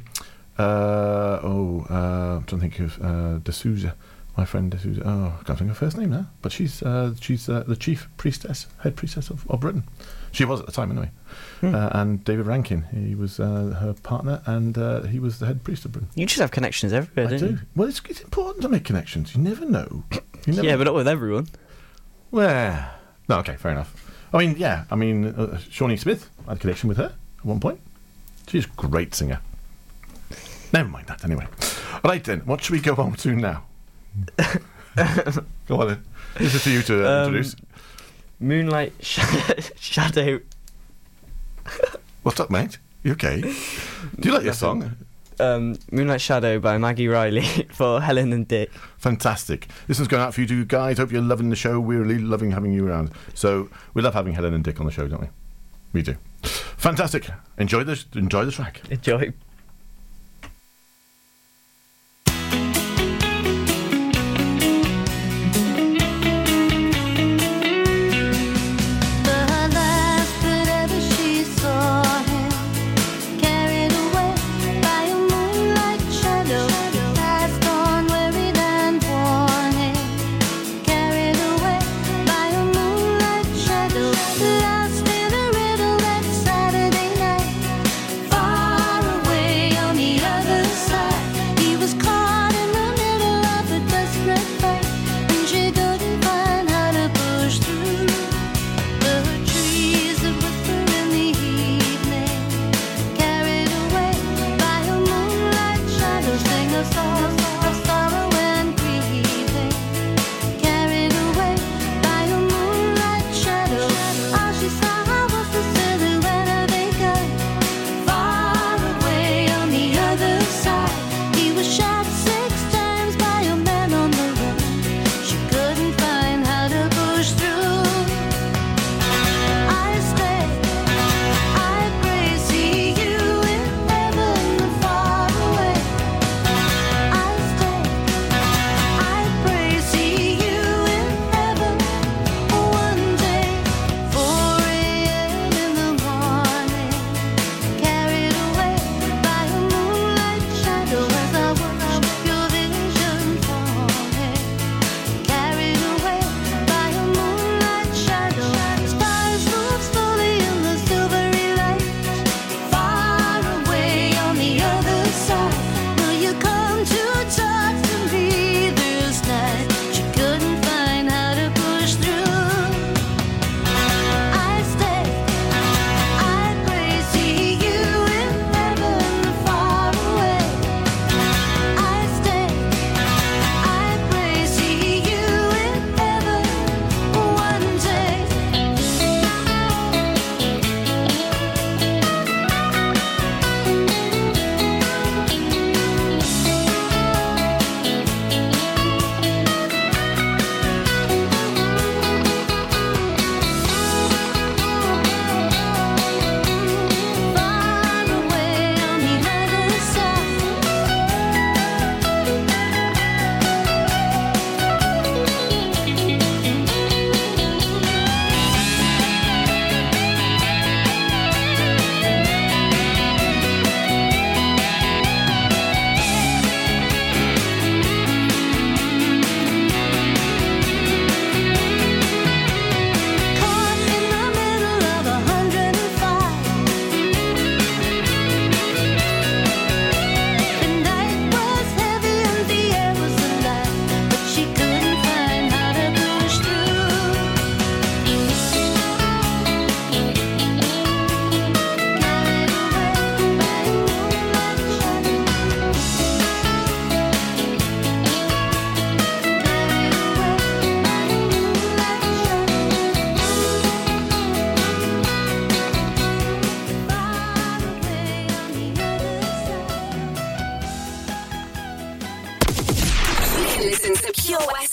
uh, 0.58 1.40
oh, 1.44 1.86
uh, 1.90 2.38
I'm 2.38 2.44
trying 2.46 2.62
to 2.62 2.70
think 2.70 2.80
of 2.80 3.02
uh, 3.02 3.38
D'Souza, 3.40 3.96
my 4.38 4.46
friend 4.46 4.70
D'Souza. 4.72 5.02
Oh, 5.06 5.38
I 5.40 5.44
can't 5.44 5.58
think 5.60 5.72
of 5.72 5.78
her 5.78 5.86
first 5.86 5.98
name 5.98 6.10
now, 6.12 6.28
but 6.42 6.52
she's 6.52 6.84
uh, 6.84 7.14
she's 7.20 7.48
uh, 7.50 7.64
the 7.68 7.76
chief 7.76 8.08
priestess, 8.18 8.68
head 8.80 8.96
priestess 8.96 9.30
of, 9.30 9.50
of 9.50 9.60
Britain. 9.62 9.84
She 10.32 10.44
was 10.44 10.60
at 10.60 10.66
the 10.66 10.72
time, 10.74 10.92
anyway. 10.92 11.12
Hmm. 11.62 11.74
Uh, 11.74 11.90
and 11.94 12.24
David 12.26 12.46
Rankine, 12.46 12.84
he 12.94 13.16
was 13.16 13.40
uh, 13.40 13.78
her 13.80 13.94
partner, 14.04 14.42
and 14.46 14.78
uh, 14.78 15.04
he 15.04 15.20
was 15.20 15.40
the 15.40 15.46
head 15.46 15.64
priest 15.64 15.86
of 15.86 15.94
Britain. 15.94 16.10
You 16.16 16.26
just 16.26 16.42
have 16.42 16.52
connections 16.52 16.92
everywhere, 16.92 17.28
I 17.28 17.30
don't 17.30 17.40
do. 17.40 17.46
you? 17.56 17.60
Well, 17.76 17.88
it's, 17.88 18.02
it's 18.10 18.20
important 18.20 18.62
to 18.64 18.70
make 18.70 18.84
connections. 18.84 19.34
You 19.36 19.42
never 19.42 19.66
know. 19.66 20.04
You 20.12 20.22
never 20.54 20.64
Yeah, 20.68 20.76
but 20.76 20.84
not 20.84 20.94
with 20.96 21.08
everyone. 21.08 21.48
well, 22.32 22.92
no, 23.30 23.38
okay, 23.40 23.56
fair 23.56 23.72
enough. 23.72 24.12
I 24.34 24.40
mean, 24.40 24.56
yeah, 24.58 24.84
I 24.92 24.96
mean, 24.96 25.28
uh, 25.28 25.58
Shawnee 25.70 25.96
Smith, 25.98 26.30
I 26.46 26.52
had 26.52 26.58
a 26.58 26.60
connection 26.60 26.90
with 26.90 26.98
her 26.98 27.14
at 27.40 27.46
one 27.46 27.62
point. 27.62 27.80
She's 28.48 28.66
a 28.66 28.70
great 28.76 29.16
singer. 29.16 29.40
Never 30.74 30.90
mind 30.90 31.08
that, 31.08 31.24
anyway. 31.24 31.48
Right 32.04 32.24
then, 32.24 32.42
what 32.42 32.62
should 32.62 32.74
we 32.74 32.82
go 32.82 32.96
on 32.96 33.14
to 33.14 33.32
now? 33.34 33.64
go 35.68 35.82
on 35.82 35.88
then. 35.88 36.04
This 36.38 36.56
is 36.56 36.62
for 36.64 36.70
you 36.70 36.82
to 36.84 37.06
uh, 37.08 37.10
Um, 37.24 37.28
introduce. 37.36 37.56
Moonlight 38.40 38.94
sh- 39.02 39.20
Shadow. 39.80 40.40
What's 42.24 42.40
up, 42.40 42.50
mate? 42.50 42.78
You 43.04 43.14
okay? 43.14 43.42
Do 43.42 44.28
you 44.30 44.34
like 44.34 44.44
your 44.44 44.54
song? 44.54 44.96
Um, 45.40 45.76
Moonlight 45.92 46.22
Shadow 46.22 46.60
by 46.60 46.78
Maggie 46.78 47.08
Reilly 47.08 47.44
for 47.72 48.02
Helen 48.02 48.32
and 48.34 48.48
Dick. 48.48 48.72
Fantastic. 48.98 49.68
This 49.88 50.00
one's 50.00 50.08
going 50.08 50.24
out 50.24 50.34
for 50.34 50.42
you 50.42 50.48
two 50.48 50.66
guys. 50.66 50.98
Hope 50.98 51.12
you're 51.12 51.22
loving 51.22 51.50
the 51.50 51.56
show. 51.56 51.80
We're 51.80 52.02
really 52.04 52.20
loving 52.20 52.52
having 52.52 52.72
you 52.74 52.88
around. 52.88 53.12
So 53.34 53.70
we 53.94 54.02
love 54.02 54.14
having 54.14 54.34
Helen 54.34 54.54
and 54.54 54.64
Dick 54.64 54.80
on 54.80 54.86
the 54.86 54.92
show, 54.92 55.08
don't 55.08 55.22
we? 55.22 55.28
We 55.94 56.02
do. 56.02 56.16
Fantastic. 56.44 57.28
Enjoy 57.58 57.84
this. 57.84 58.06
Enjoy 58.16 58.46
the 58.46 58.52
track. 58.52 58.82
Enjoy. 58.90 59.34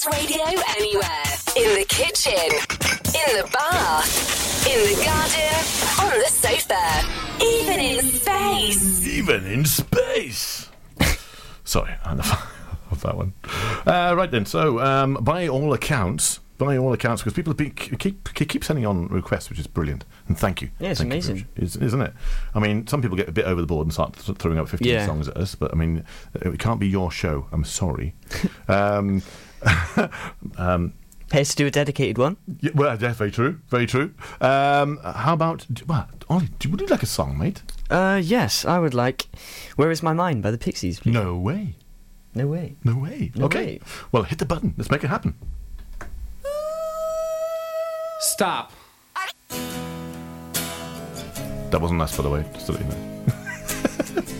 Pure 0.03 0.13
Radio 0.15 0.43
anywhere. 0.79 1.23
In 1.57 1.79
the 1.79 1.85
kitchen, 1.89 2.33
in 2.33 3.37
the 3.37 3.49
bath, 3.53 4.67
in 4.67 4.97
the 4.97 5.05
garden, 5.05 6.13
on 6.13 6.19
the 6.19 6.29
sofa, 6.29 7.45
even 7.45 7.79
in 7.79 8.05
space. 8.11 9.07
Even 9.07 9.47
in 9.47 9.65
space. 9.65 10.69
Sorry, 11.65 11.93
I 12.05 12.15
love, 12.15 12.27
love 12.91 13.03
that 13.03 13.17
one. 13.17 13.33
Uh, 13.87 14.15
right 14.17 14.31
then, 14.31 14.45
so 14.47 14.81
um, 14.81 15.15
by 15.21 15.47
all 15.47 15.73
accounts, 15.73 16.41
by 16.59 16.77
all 16.79 16.93
accounts, 16.93 17.23
because 17.23 17.35
people 17.35 17.51
have 17.53 17.59
been, 17.59 17.71
keep 17.71 18.33
keep 18.35 18.65
sending 18.65 18.87
on 18.87 19.09
requests, 19.09 19.51
which 19.51 19.59
is 19.61 19.67
brilliant, 19.67 20.05
and 20.27 20.39
thank 20.39 20.63
you. 20.63 20.71
Yeah, 20.81 20.91
it's 20.91 21.01
Thank 21.01 21.13
amazing. 21.13 21.35
very 21.37 21.47
much. 21.57 21.63
Is- 21.65 21.77
isn't 21.77 22.01
it? 22.03 22.13
I 22.55 22.61
mean, 22.61 22.87
some 22.87 23.03
people 23.03 23.17
get 23.17 23.29
a 23.29 23.33
bit 23.33 23.45
over 23.45 23.61
the 23.61 23.67
board 23.67 23.87
and 23.87 23.93
start 23.93 24.17
throwing 24.17 24.59
up 24.59 24.69
15 24.69 24.89
Yeah. 24.89 25.07
songs 25.07 25.29
at 25.29 25.37
us, 25.37 25.55
but 25.55 25.73
I 25.73 25.77
mean, 25.77 26.05
it 26.35 26.59
can't 26.59 26.81
be 26.81 26.89
your 26.89 27.11
show. 27.13 27.47
I'm 27.53 27.65
sorry. 27.65 28.15
um, 28.69 29.23
um, 30.59 30.95
Pays 31.31 31.49
to 31.51 31.57
do 31.57 31.67
a 31.67 31.71
dedicated 31.71 32.19
one. 32.19 32.37
yeah, 32.61 32.73
well, 32.75 32.97
yeah, 33.01 33.13
very 33.15 33.31
true, 33.31 33.59
very 33.69 33.87
true. 33.87 34.13
Um, 34.43 34.99
how 35.03 35.33
about, 35.33 35.65
well, 35.87 36.07
Ollie, 36.29 36.51
do- 36.59 36.69
would 36.69 36.81
you 36.83 36.87
like 36.89 37.03
a 37.03 37.07
song, 37.07 37.39
mate? 37.39 37.63
Uh, 37.89 38.21
yes, 38.23 38.67
I 38.67 38.79
would 38.79 38.93
like 38.93 39.29
Where 39.77 39.91
Is 39.91 40.03
My 40.03 40.13
Mind 40.13 40.43
by 40.43 40.51
the 40.51 40.59
Pixies. 40.59 41.01
please. 41.01 41.13
No 41.15 41.37
way. 41.37 41.77
No 42.35 42.47
way. 42.47 42.77
No 42.85 42.97
way. 42.97 43.33
No 43.35 43.47
okay. 43.47 43.65
way. 43.65 43.81
Well, 44.13 44.25
hit 44.25 44.39
the 44.41 44.45
button. 44.45 44.75
Let's 44.77 44.91
make 44.91 45.05
it 45.05 45.09
happen. 45.09 45.35
Stop. 48.21 48.73
That 51.71 51.81
wasn't 51.81 52.03
us, 52.03 52.15
by 52.17 52.23
the 52.25 52.31
way, 52.31 52.45
just 52.53 52.67
to 52.67 52.73
let 52.73 52.83
you 52.83 52.89
know. 52.89 54.23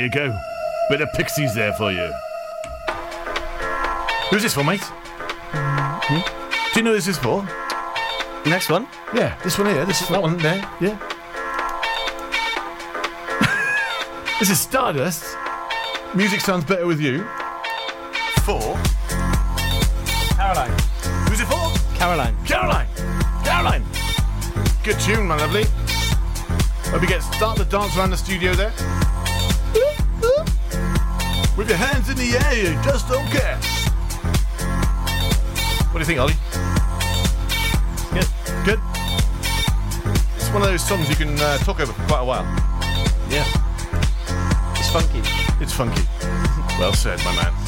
There 0.00 0.06
you 0.06 0.30
go. 0.30 0.40
Bit 0.88 1.02
of 1.02 1.12
Pixies 1.12 1.54
there 1.54 1.74
for 1.74 1.92
you. 1.92 2.10
Who's 4.30 4.42
this 4.42 4.54
for, 4.54 4.64
mate? 4.64 4.80
Hmm? 4.82 6.20
Do 6.72 6.80
you 6.80 6.82
know 6.82 6.92
who 6.92 6.96
this 6.96 7.06
is 7.06 7.18
for? 7.18 7.46
Next 8.46 8.70
one. 8.70 8.88
Yeah, 9.12 9.38
this 9.42 9.58
one 9.58 9.66
here. 9.66 9.84
This 9.84 10.00
is 10.00 10.08
that 10.08 10.22
one 10.22 10.38
there. 10.38 10.56
Yeah. 10.80 10.96
this 14.38 14.48
is 14.48 14.58
Stardust. 14.58 15.36
Music 16.14 16.40
sounds 16.40 16.64
better 16.64 16.86
with 16.86 17.02
you. 17.02 17.24
For 18.46 18.80
Caroline. 20.34 20.70
who's 21.28 21.40
it 21.40 21.46
for? 21.46 21.70
Caroline. 21.98 22.34
Caroline. 22.46 22.88
Caroline. 23.44 23.84
Good 24.82 24.98
tune, 24.98 25.26
my 25.26 25.36
lovely. 25.36 25.64
Hope 26.88 27.02
you 27.02 27.08
get 27.08 27.22
start 27.22 27.58
the 27.58 27.66
dance 27.66 27.94
around 27.98 28.08
the 28.08 28.16
studio 28.16 28.54
there. 28.54 28.72
With 31.60 31.68
your 31.68 31.76
hands 31.76 32.08
in 32.08 32.16
the 32.16 32.38
air, 32.46 32.56
you 32.56 32.82
just 32.82 33.06
don't 33.06 33.26
care. 33.26 33.58
What 35.88 35.92
do 35.92 35.98
you 35.98 36.06
think, 36.06 36.18
Ollie? 36.18 36.32
Good. 38.14 38.26
Good. 38.64 38.80
It's 40.36 40.48
one 40.54 40.62
of 40.62 40.68
those 40.68 40.82
songs 40.82 41.06
you 41.10 41.16
can 41.16 41.38
uh, 41.38 41.58
talk 41.58 41.80
over 41.80 41.92
for 41.92 42.02
quite 42.04 42.20
a 42.20 42.24
while. 42.24 42.44
Yeah. 43.28 43.44
It's 44.78 44.88
funky. 44.88 45.20
It's 45.62 45.74
funky. 45.74 46.02
Well 46.78 46.94
said, 46.94 47.18
my 47.26 47.36
man. 47.36 47.59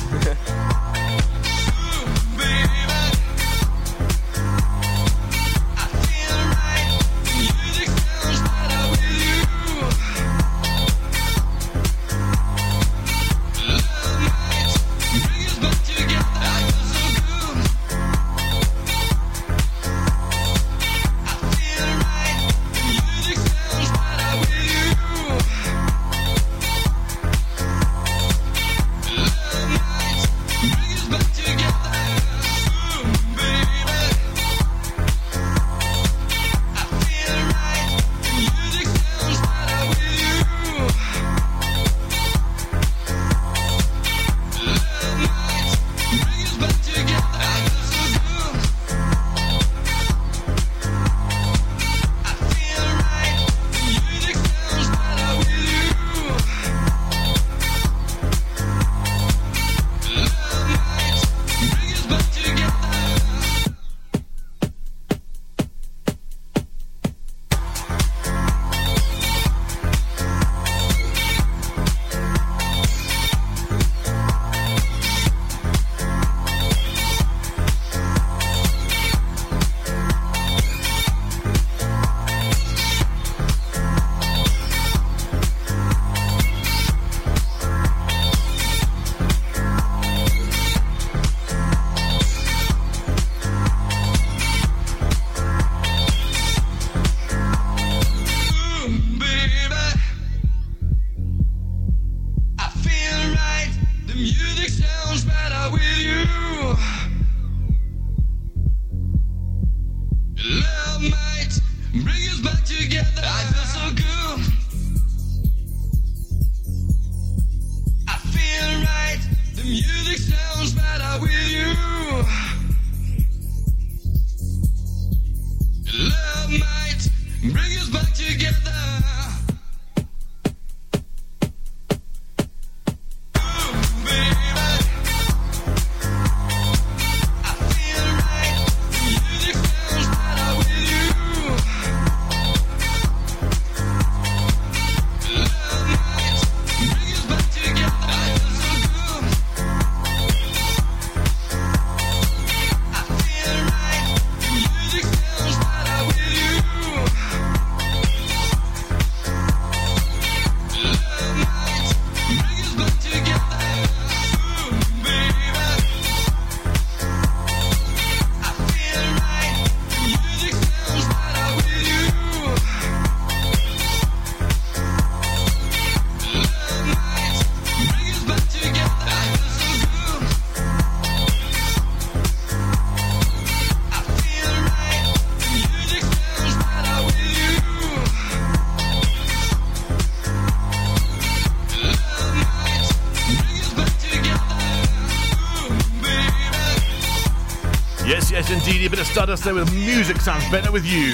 Stardust 199.12 199.44
there 199.44 199.52
with 199.52 199.70
music 199.74 200.22
sounds 200.22 200.50
better 200.50 200.72
with 200.72 200.86
you. 200.86 201.12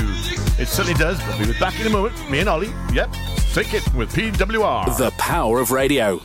It 0.57 0.68
certainly 0.68 0.94
does. 0.94 1.18
We'll 1.36 1.49
be 1.53 1.59
back 1.59 1.80
in 1.80 1.86
a 1.88 1.90
moment. 1.90 2.14
Me 2.30 2.38
and 2.38 2.49
Ollie. 2.49 2.72
Yep. 2.92 3.12
Take 3.53 3.74
it 3.74 3.92
with 3.92 4.14
PWR. 4.14 4.96
The 4.96 5.11
power 5.18 5.59
of 5.59 5.72
radio. 5.72 6.20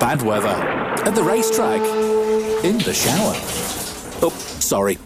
Bad 0.00 0.22
weather. 0.22 0.48
At 0.48 1.14
the 1.14 1.22
racetrack. 1.22 1.80
In 2.64 2.78
the 2.78 2.92
shower. 2.92 3.34
Oh, 4.20 4.34
sorry. 4.58 4.98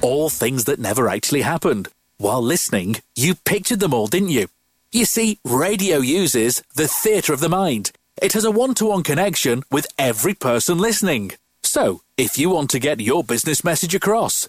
All 0.00 0.28
things 0.28 0.64
that 0.64 0.80
never 0.80 1.08
actually 1.08 1.42
happened. 1.42 1.86
While 2.18 2.42
listening, 2.42 2.96
you 3.14 3.36
pictured 3.36 3.78
them 3.78 3.94
all, 3.94 4.08
didn't 4.08 4.30
you? 4.30 4.48
You 4.90 5.04
see, 5.04 5.38
radio 5.44 5.98
uses 5.98 6.64
the 6.74 6.88
theatre 6.88 7.32
of 7.32 7.38
the 7.38 7.48
mind. 7.48 7.92
It 8.20 8.32
has 8.32 8.44
a 8.44 8.50
one 8.50 8.74
to 8.74 8.86
one 8.86 9.04
connection 9.04 9.62
with 9.70 9.86
every 10.00 10.34
person 10.34 10.78
listening. 10.78 11.30
So, 11.62 12.02
if 12.16 12.38
you 12.38 12.50
want 12.50 12.70
to 12.70 12.80
get 12.80 13.00
your 13.00 13.22
business 13.22 13.62
message 13.62 13.94
across, 13.94 14.48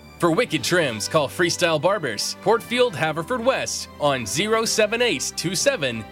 For 0.21 0.29
wicked 0.29 0.63
trims, 0.63 1.07
call 1.07 1.27
Freestyle 1.27 1.81
Barbers, 1.81 2.37
Portfield, 2.43 2.93
Haverfordwest 2.93 3.87
on 3.99 4.27
078 4.27 5.33
27 5.35 6.05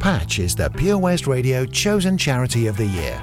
Patch 0.00 0.38
is 0.38 0.54
the 0.56 0.70
Pure 0.70 0.96
West 0.96 1.26
Radio 1.26 1.66
chosen 1.66 2.16
charity 2.16 2.66
of 2.66 2.78
the 2.78 2.86
year. 2.86 3.22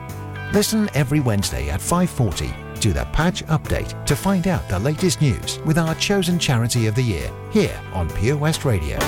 Listen 0.53 0.89
every 0.93 1.21
Wednesday 1.21 1.69
at 1.69 1.79
5:40 1.79 2.53
to 2.81 2.91
the 2.91 3.05
Patch 3.13 3.41
Update 3.45 4.05
to 4.05 4.17
find 4.17 4.47
out 4.47 4.67
the 4.67 4.77
latest 4.79 5.21
news 5.21 5.59
with 5.65 5.77
our 5.77 5.95
chosen 5.95 6.37
charity 6.37 6.87
of 6.87 6.95
the 6.95 7.01
year 7.01 7.31
here 7.51 7.79
on 7.93 8.09
Pure 8.09 8.35
West 8.35 8.65
Radio. 8.65 8.99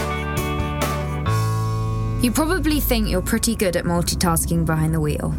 You 2.21 2.31
probably 2.31 2.79
think 2.79 3.09
you're 3.09 3.21
pretty 3.21 3.55
good 3.57 3.75
at 3.75 3.83
multitasking 3.83 4.65
behind 4.65 4.93
the 4.93 5.01
wheel. 5.01 5.35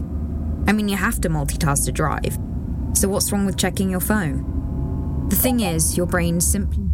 I 0.67 0.73
mean, 0.73 0.91
you 0.91 0.97
have 0.97 1.23
to 1.23 1.31
multitask 1.31 1.87
to 1.87 1.93
drive. 1.93 2.39
So 2.93 3.09
what's 3.09 3.33
wrong 3.33 3.47
with 3.47 3.57
checking 3.57 3.89
your 3.89 4.01
phone? 4.01 4.45
The 5.31 5.37
thing 5.37 5.61
is, 5.61 5.97
your 5.97 6.07
brain 6.07 6.39
simply 6.39 6.85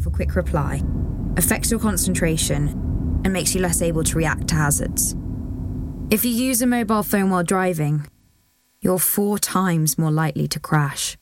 for 0.00 0.10
quick 0.10 0.36
reply 0.36 0.80
affects 1.36 1.72
your 1.72 1.80
concentration 1.80 2.84
and 3.24 3.32
makes 3.32 3.54
you 3.54 3.60
less 3.60 3.82
able 3.82 4.04
to 4.04 4.16
react 4.16 4.48
to 4.48 4.54
hazards. 4.54 5.14
If 6.10 6.24
you 6.24 6.30
use 6.30 6.62
a 6.62 6.66
mobile 6.66 7.02
phone 7.02 7.30
while 7.30 7.42
driving, 7.44 8.06
you're 8.80 8.98
four 8.98 9.38
times 9.38 9.98
more 9.98 10.10
likely 10.10 10.48
to 10.48 10.60
crash. 10.60 11.16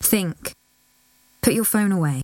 Think. 0.00 0.52
Put 1.42 1.54
your 1.54 1.64
phone 1.64 1.92
away. 1.92 2.22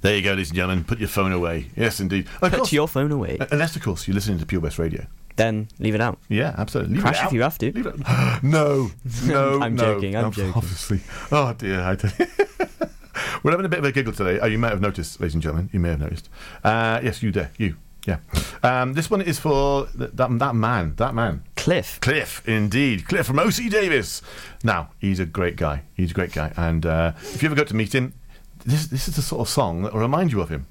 There 0.00 0.14
you 0.14 0.22
go, 0.22 0.30
ladies 0.30 0.50
and 0.50 0.56
gentlemen. 0.56 0.84
Put 0.84 0.98
your 1.00 1.08
phone 1.08 1.32
away. 1.32 1.70
Yes, 1.74 1.98
indeed. 1.98 2.26
Of 2.40 2.50
Put 2.50 2.58
course- 2.58 2.72
your 2.72 2.86
phone 2.86 3.10
away. 3.10 3.38
Uh, 3.40 3.46
unless, 3.50 3.74
of 3.74 3.82
course, 3.82 4.06
you're 4.06 4.14
listening 4.14 4.38
to 4.38 4.46
Pure 4.46 4.60
West 4.60 4.78
Radio. 4.78 5.06
Then 5.36 5.68
leave 5.78 5.94
it 5.94 6.00
out. 6.00 6.18
Yeah, 6.28 6.54
absolutely. 6.58 6.94
Leave 6.94 7.02
Crash 7.02 7.16
it 7.16 7.20
if 7.20 7.26
out. 7.26 7.32
you 7.32 7.42
have 7.42 7.58
to. 7.58 7.72
Leave 7.72 7.86
it 7.86 7.96
no, 8.42 8.90
no, 9.26 9.60
I'm 9.62 9.74
no. 9.76 9.94
joking, 9.94 10.16
I'm 10.16 10.22
No, 10.24 10.30
joking. 10.30 10.52
Obviously. 10.54 11.00
Oh 11.32 11.52
dear. 11.54 11.80
I 11.82 11.94
tell 11.96 12.10
you. 12.18 12.26
We're 13.42 13.50
having 13.50 13.66
a 13.66 13.68
bit 13.68 13.78
of 13.80 13.84
a 13.84 13.92
giggle 13.92 14.12
today. 14.12 14.38
Oh, 14.40 14.46
you 14.46 14.58
might 14.58 14.70
have 14.70 14.80
noticed, 14.80 15.20
ladies 15.20 15.34
and 15.34 15.42
gentlemen. 15.42 15.70
You 15.72 15.80
may 15.80 15.90
have 15.90 16.00
noticed. 16.00 16.28
Uh, 16.64 17.00
yes, 17.02 17.22
you 17.22 17.32
there. 17.32 17.50
You. 17.56 17.76
Yeah. 18.06 18.18
Um, 18.62 18.94
this 18.94 19.10
one 19.10 19.20
is 19.20 19.38
for 19.38 19.86
th- 19.86 20.12
that, 20.14 20.38
that 20.38 20.54
man. 20.54 20.94
That 20.96 21.14
man. 21.14 21.42
Cliff. 21.56 22.00
Cliff, 22.00 22.46
indeed. 22.48 23.06
Cliff 23.06 23.26
from 23.26 23.38
OC 23.38 23.68
Davis. 23.70 24.22
Now, 24.64 24.90
he's 24.98 25.20
a 25.20 25.26
great 25.26 25.56
guy. 25.56 25.82
He's 25.94 26.12
a 26.12 26.14
great 26.14 26.32
guy. 26.32 26.52
And 26.56 26.86
uh, 26.86 27.12
if 27.16 27.42
you 27.42 27.48
ever 27.48 27.56
got 27.56 27.66
to 27.68 27.76
meet 27.76 27.94
him, 27.94 28.14
this, 28.64 28.86
this 28.86 29.08
is 29.08 29.16
the 29.16 29.22
sort 29.22 29.40
of 29.42 29.48
song 29.48 29.82
that 29.82 29.92
will 29.92 30.00
remind 30.00 30.32
you 30.32 30.40
of 30.40 30.48
him. 30.48 30.66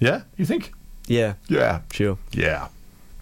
Yeah? 0.00 0.22
You 0.36 0.44
think? 0.44 0.72
Yeah. 1.06 1.34
Yeah. 1.48 1.82
Sure. 1.92 2.18
Yeah. 2.32 2.68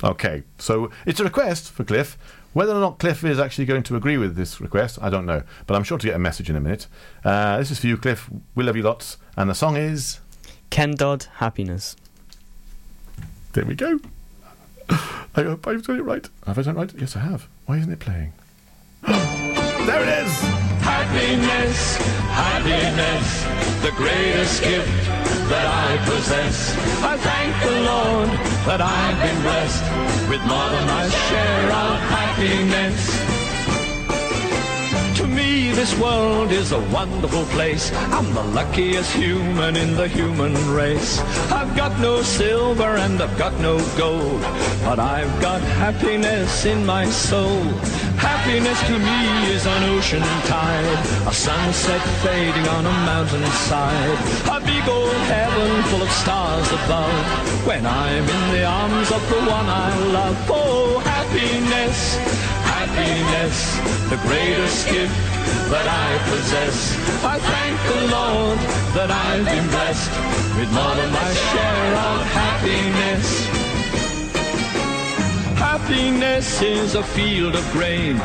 Okay. 0.02 0.44
So 0.58 0.90
it's 1.04 1.20
a 1.20 1.24
request 1.24 1.70
for 1.70 1.84
Cliff. 1.84 2.16
Whether 2.52 2.72
or 2.72 2.80
not 2.80 2.98
Cliff 2.98 3.24
is 3.24 3.38
actually 3.38 3.66
going 3.66 3.84
to 3.84 3.96
agree 3.96 4.18
with 4.18 4.34
this 4.34 4.60
request, 4.60 4.98
I 5.00 5.08
don't 5.08 5.26
know. 5.26 5.42
But 5.66 5.76
I'm 5.76 5.84
sure 5.84 5.98
to 5.98 6.06
get 6.06 6.16
a 6.16 6.18
message 6.18 6.50
in 6.50 6.56
a 6.56 6.60
minute. 6.60 6.88
Uh, 7.24 7.58
this 7.58 7.70
is 7.70 7.78
for 7.78 7.86
you, 7.86 7.96
Cliff. 7.96 8.28
We 8.54 8.64
love 8.64 8.76
you 8.76 8.82
lots. 8.82 9.18
And 9.36 9.48
the 9.48 9.54
song 9.54 9.76
is. 9.76 10.20
Ken 10.70 10.94
Dodd, 10.94 11.26
Happiness. 11.36 11.96
There 13.52 13.64
we 13.64 13.74
go. 13.74 14.00
I 14.88 15.42
hope 15.42 15.66
I've 15.66 15.84
done 15.86 15.98
it 15.98 16.02
right. 16.02 16.28
Have 16.46 16.58
I 16.58 16.62
done 16.62 16.76
it 16.76 16.78
right? 16.78 16.94
Yes, 16.98 17.16
I 17.16 17.20
have. 17.20 17.48
Why 17.66 17.78
isn't 17.78 17.92
it 17.92 18.00
playing? 18.00 18.32
there 19.02 20.02
it 20.02 20.26
is! 20.26 20.40
Happiness, 20.82 21.96
happiness, 22.28 23.82
the 23.82 23.92
greatest 23.96 24.62
gift 24.62 25.09
that 25.50 25.66
I 25.66 25.96
possess. 26.04 26.74
I 27.02 27.16
thank 27.16 27.52
the 27.62 27.76
Lord 27.90 28.28
that 28.68 28.80
I've 28.80 29.18
been 29.24 29.40
blessed 29.42 29.84
with 30.30 30.42
more 30.46 30.68
than 30.74 30.86
my 30.86 31.08
share 31.08 31.66
of 31.72 31.98
happiness. 32.14 33.19
Me, 35.30 35.70
this 35.70 35.96
world 35.98 36.50
is 36.50 36.72
a 36.72 36.80
wonderful 36.90 37.44
place. 37.54 37.92
I'm 38.10 38.34
the 38.34 38.42
luckiest 38.42 39.12
human 39.14 39.76
in 39.76 39.94
the 39.94 40.08
human 40.08 40.54
race. 40.74 41.20
I've 41.52 41.76
got 41.76 41.98
no 42.00 42.22
silver 42.22 42.96
and 42.96 43.22
I've 43.22 43.38
got 43.38 43.54
no 43.60 43.78
gold, 43.96 44.42
but 44.82 44.98
I've 44.98 45.40
got 45.40 45.60
happiness 45.62 46.64
in 46.64 46.84
my 46.84 47.06
soul. 47.06 47.62
Happiness 48.18 48.78
to 48.88 48.98
me 48.98 49.52
is 49.54 49.66
an 49.66 49.82
ocean 49.94 50.22
tide, 50.50 50.98
a 51.26 51.32
sunset 51.32 52.02
fading 52.22 52.68
on 52.76 52.86
a 52.86 52.96
mountainside, 53.06 54.18
a 54.50 54.60
big 54.66 54.86
old 54.88 55.22
heaven 55.30 55.82
full 55.84 56.02
of 56.02 56.10
stars 56.10 56.68
above. 56.72 57.66
When 57.66 57.86
I'm 57.86 58.24
in 58.24 58.52
the 58.52 58.64
arms 58.64 59.10
of 59.12 59.22
the 59.30 59.40
one 59.46 59.66
I 59.66 59.90
love, 60.12 60.36
oh 60.50 60.98
happiness, 60.98 62.49
happiness, 62.90 63.76
the 64.10 64.16
greatest 64.28 64.88
gift 64.88 65.14
that 65.70 65.86
I 65.86 66.08
possess. 66.30 66.96
I 67.24 67.38
thank 67.38 67.76
the 67.92 68.02
Lord 68.16 68.58
that 68.94 69.10
I've 69.10 69.44
been 69.44 69.68
blessed 69.68 70.10
with 70.58 70.70
more 70.72 70.94
than 70.94 71.10
my 71.12 71.32
share 71.50 71.92
of 72.10 72.18
happiness. 72.42 73.46
Happiness 75.58 76.62
is 76.62 76.94
a 76.94 77.02
field 77.02 77.54
of 77.54 77.64
grain, 77.72 78.20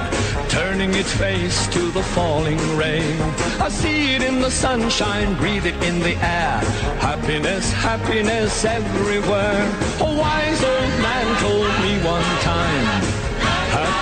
turning 0.50 0.94
its 0.94 1.12
face 1.14 1.68
to 1.68 1.92
the 1.92 2.04
falling 2.16 2.60
rain. 2.78 3.20
I 3.60 3.70
see 3.70 4.16
it 4.16 4.22
in 4.22 4.42
the 4.42 4.52
sunshine, 4.52 5.36
breathe 5.36 5.66
it 5.66 5.82
in 5.84 6.00
the 6.00 6.16
air. 6.16 6.60
Happiness, 7.00 7.72
happiness 7.72 8.66
everywhere. 8.66 9.62
A 10.00 10.12
wise 10.24 10.64
old 10.64 10.96
man 11.02 11.28
told 11.42 11.72
me 11.84 11.94
one 12.06 12.30
time. 12.42 12.95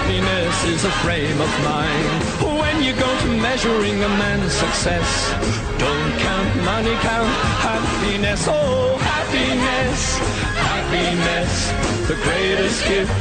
Happiness 0.04 0.66
is 0.66 0.84
a 0.84 0.92
frame 1.00 1.40
of 1.40 1.52
mind. 1.64 2.24
When 2.60 2.84
you 2.84 2.92
go 2.92 3.08
to 3.08 3.28
measuring 3.40 4.04
a 4.04 4.10
man's 4.20 4.52
success, 4.52 5.32
don't 5.80 6.14
count 6.20 6.50
money, 6.66 6.92
count 7.00 7.32
happiness. 7.64 8.46
Oh, 8.50 8.98
happiness, 9.00 10.18
happiness, 10.60 11.72
the 12.10 12.20
greatest 12.20 12.84
gift 12.84 13.16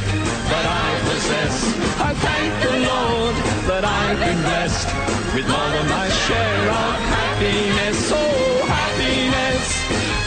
that 0.51 0.65
I 0.83 0.89
possess. 1.07 1.55
I 2.03 2.11
thank 2.19 2.51
the 2.67 2.75
Lord 2.91 3.35
that 3.71 3.85
I've 3.85 4.19
been 4.19 4.41
blessed 4.43 4.87
with 5.35 5.47
more 5.47 5.69
than 5.71 5.87
my 5.87 6.09
share 6.27 6.67
of 6.67 6.95
happiness. 7.15 8.11
Oh, 8.11 8.59
happiness, 8.67 9.67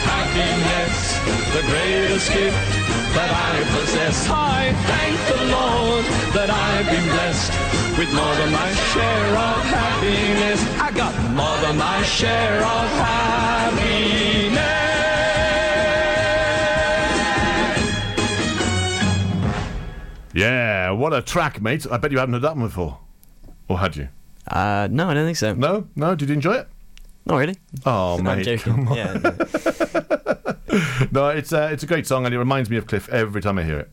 happiness, 0.09 0.97
the 1.53 1.61
greatest 1.69 2.33
gift 2.33 2.76
that 3.17 3.31
I 3.49 3.55
possess. 3.75 4.17
I 4.29 4.73
thank 4.89 5.15
the 5.33 5.41
Lord 5.57 6.05
that 6.37 6.49
I've 6.49 6.85
been 6.93 7.07
blessed 7.15 7.51
with 7.97 8.11
more 8.13 8.35
than 8.39 8.51
my 8.53 8.69
share 8.93 9.29
of 9.49 9.59
happiness. 9.77 10.61
I 10.79 10.89
got 10.91 11.13
more 11.33 11.57
than 11.65 11.77
my 11.77 12.01
share 12.03 12.57
of 12.61 12.87
happiness. 13.01 14.57
Yeah, 20.33 20.91
what 20.91 21.13
a 21.13 21.21
track, 21.21 21.61
mate. 21.61 21.85
I 21.89 21.97
bet 21.97 22.11
you 22.11 22.19
haven't 22.19 22.33
heard 22.33 22.43
that 22.43 22.55
one 22.55 22.67
before. 22.67 22.99
Or 23.67 23.79
had 23.79 23.95
you? 23.95 24.07
Uh, 24.47 24.87
no, 24.91 25.09
I 25.09 25.13
don't 25.15 25.25
think 25.25 25.37
so. 25.37 25.53
No? 25.55 25.87
No? 25.95 26.13
Did 26.15 26.29
you 26.29 26.35
enjoy 26.35 26.53
it? 26.53 26.67
Not 27.25 27.37
really. 27.37 27.55
Oh, 27.85 28.17
I'm 28.17 28.23
mate. 28.23 28.43
joking. 28.43 28.73
come 28.73 28.87
on. 28.89 28.95
Yeah, 28.95 29.13
no. 31.11 31.29
it's, 31.29 31.53
uh, 31.53 31.69
it's 31.71 31.83
a 31.83 31.87
great 31.87 32.07
song 32.07 32.25
and 32.25 32.33
it 32.33 32.39
reminds 32.39 32.69
me 32.69 32.77
of 32.77 32.87
Cliff 32.87 33.09
every 33.09 33.41
time 33.41 33.57
I 33.59 33.63
hear 33.63 33.79
it. 33.79 33.91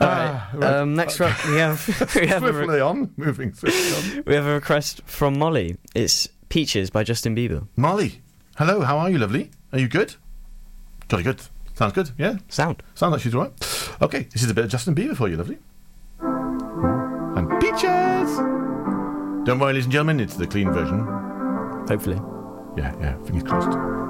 All 0.00 0.06
right. 0.06 0.54
Um, 0.62 0.94
next 0.94 1.20
up, 1.20 1.36
we 1.46 1.56
have 1.56 1.86
we 2.14 2.26
have 2.26 2.42
a, 2.42 2.52
Swiftly 2.52 2.80
on, 2.80 3.12
moving 3.16 3.52
swiftly 3.52 4.18
on. 4.18 4.24
we 4.26 4.34
have 4.34 4.46
a 4.46 4.54
request 4.54 5.02
from 5.04 5.38
Molly. 5.38 5.76
It's 5.94 6.28
"Peaches" 6.48 6.88
by 6.88 7.04
Justin 7.04 7.36
Bieber. 7.36 7.68
Molly, 7.76 8.22
hello, 8.56 8.80
how 8.80 8.96
are 8.98 9.10
you, 9.10 9.18
lovely? 9.18 9.50
Are 9.72 9.78
you 9.78 9.88
good? 9.88 10.14
Jolly 11.08 11.22
good. 11.22 11.42
Sounds 11.74 11.92
good, 11.92 12.10
yeah? 12.18 12.38
Sound. 12.48 12.82
Sounds 12.94 13.12
like 13.12 13.20
she's 13.20 13.34
all 13.34 13.42
right. 13.42 13.52
Okay, 14.00 14.22
this 14.32 14.42
is 14.42 14.50
a 14.50 14.54
bit 14.54 14.64
of 14.64 14.70
Justin 14.70 14.94
Bieber 14.94 15.16
for 15.16 15.28
you, 15.28 15.36
lovely. 15.36 15.58
And 16.20 17.60
peaches! 17.60 18.36
Don't 19.44 19.58
worry, 19.58 19.72
ladies 19.72 19.84
and 19.84 19.92
gentlemen, 19.92 20.20
it's 20.20 20.34
the 20.36 20.46
clean 20.46 20.70
version. 20.72 21.00
Hopefully. 21.88 22.20
Yeah, 22.76 22.94
yeah, 23.00 23.22
fingers 23.24 23.42
crossed. 23.42 24.09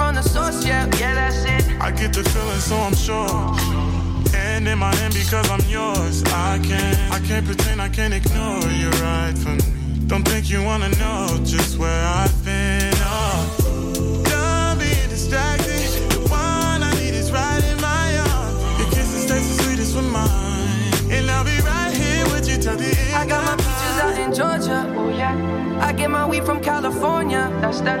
from 0.00 0.14
the 0.14 0.22
source. 0.22 0.64
Yeah. 0.64 0.88
Yeah, 0.98 1.14
that's 1.14 1.44
it. 1.54 1.62
I 1.78 1.90
get 1.90 2.12
the 2.14 2.24
feeling, 2.32 2.62
so 2.70 2.76
I'm 2.86 2.96
sure. 3.06 3.28
And 4.34 4.66
in 4.66 4.78
my 4.78 4.94
hand 4.96 5.12
because 5.12 5.48
I'm 5.54 5.64
yours. 5.68 6.24
I 6.24 6.58
can't, 6.68 6.98
I 7.16 7.18
can't 7.28 7.44
pretend, 7.44 7.82
I 7.82 7.90
can't 7.90 8.14
ignore 8.14 8.64
you 8.80 8.88
right 9.04 9.36
from 9.42 9.56
me. 9.58 9.68
Don't 10.10 10.26
think 10.30 10.48
you 10.52 10.60
wanna 10.64 10.90
know 11.02 11.20
just 11.44 11.78
where 11.78 12.02
I've 12.20 12.36
been. 12.44 12.94
Oh, 13.14 14.22
done 14.24 14.78
being 14.78 15.08
distracted. 15.14 15.88
The 16.14 16.20
one 16.30 16.80
I 16.88 16.92
need 17.00 17.14
is 17.22 17.30
right 17.30 17.62
in 17.72 17.78
my 17.90 18.06
arms. 18.30 18.58
Your 18.80 18.90
kisses 18.94 19.24
taste 19.30 19.48
the 19.50 19.56
sweetest 19.62 19.94
with 19.96 20.10
mine, 20.18 21.12
and 21.14 21.30
I'll 21.30 21.44
be 21.44 21.58
right 21.72 21.92
here 22.02 22.24
with 22.32 22.48
you 22.48 22.56
till 22.64 22.76
the 22.84 22.90
end. 23.04 23.14
I 23.22 23.26
got 23.32 23.40
my 23.48 23.56
peaches 23.64 23.96
out 24.04 24.16
in 24.24 24.30
Georgia. 24.40 24.78
Oh 24.98 25.10
yeah. 25.22 25.36
I 25.86 25.92
get 25.92 26.10
my 26.10 26.24
weed 26.26 26.44
from 26.44 26.60
California. 26.60 27.42
That's 27.60 27.80
that 27.82 28.00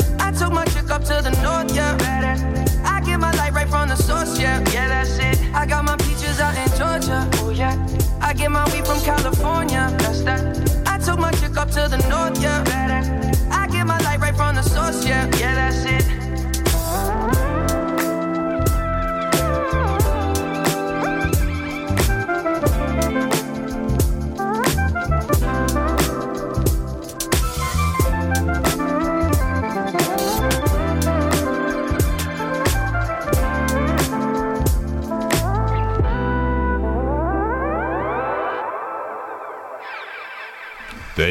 Get 8.41 8.51
my 8.51 8.65
weed 8.73 8.85
from 8.85 8.99
California. 9.01 9.95
That's 9.99 10.21
that. 10.23 10.41
I 10.87 10.97
took 10.97 11.19
my 11.19 11.31
chick 11.33 11.55
up 11.57 11.69
to 11.71 11.87
the 11.87 11.97
north, 12.09 12.41
yeah. 12.41 12.63
I 12.65 13.20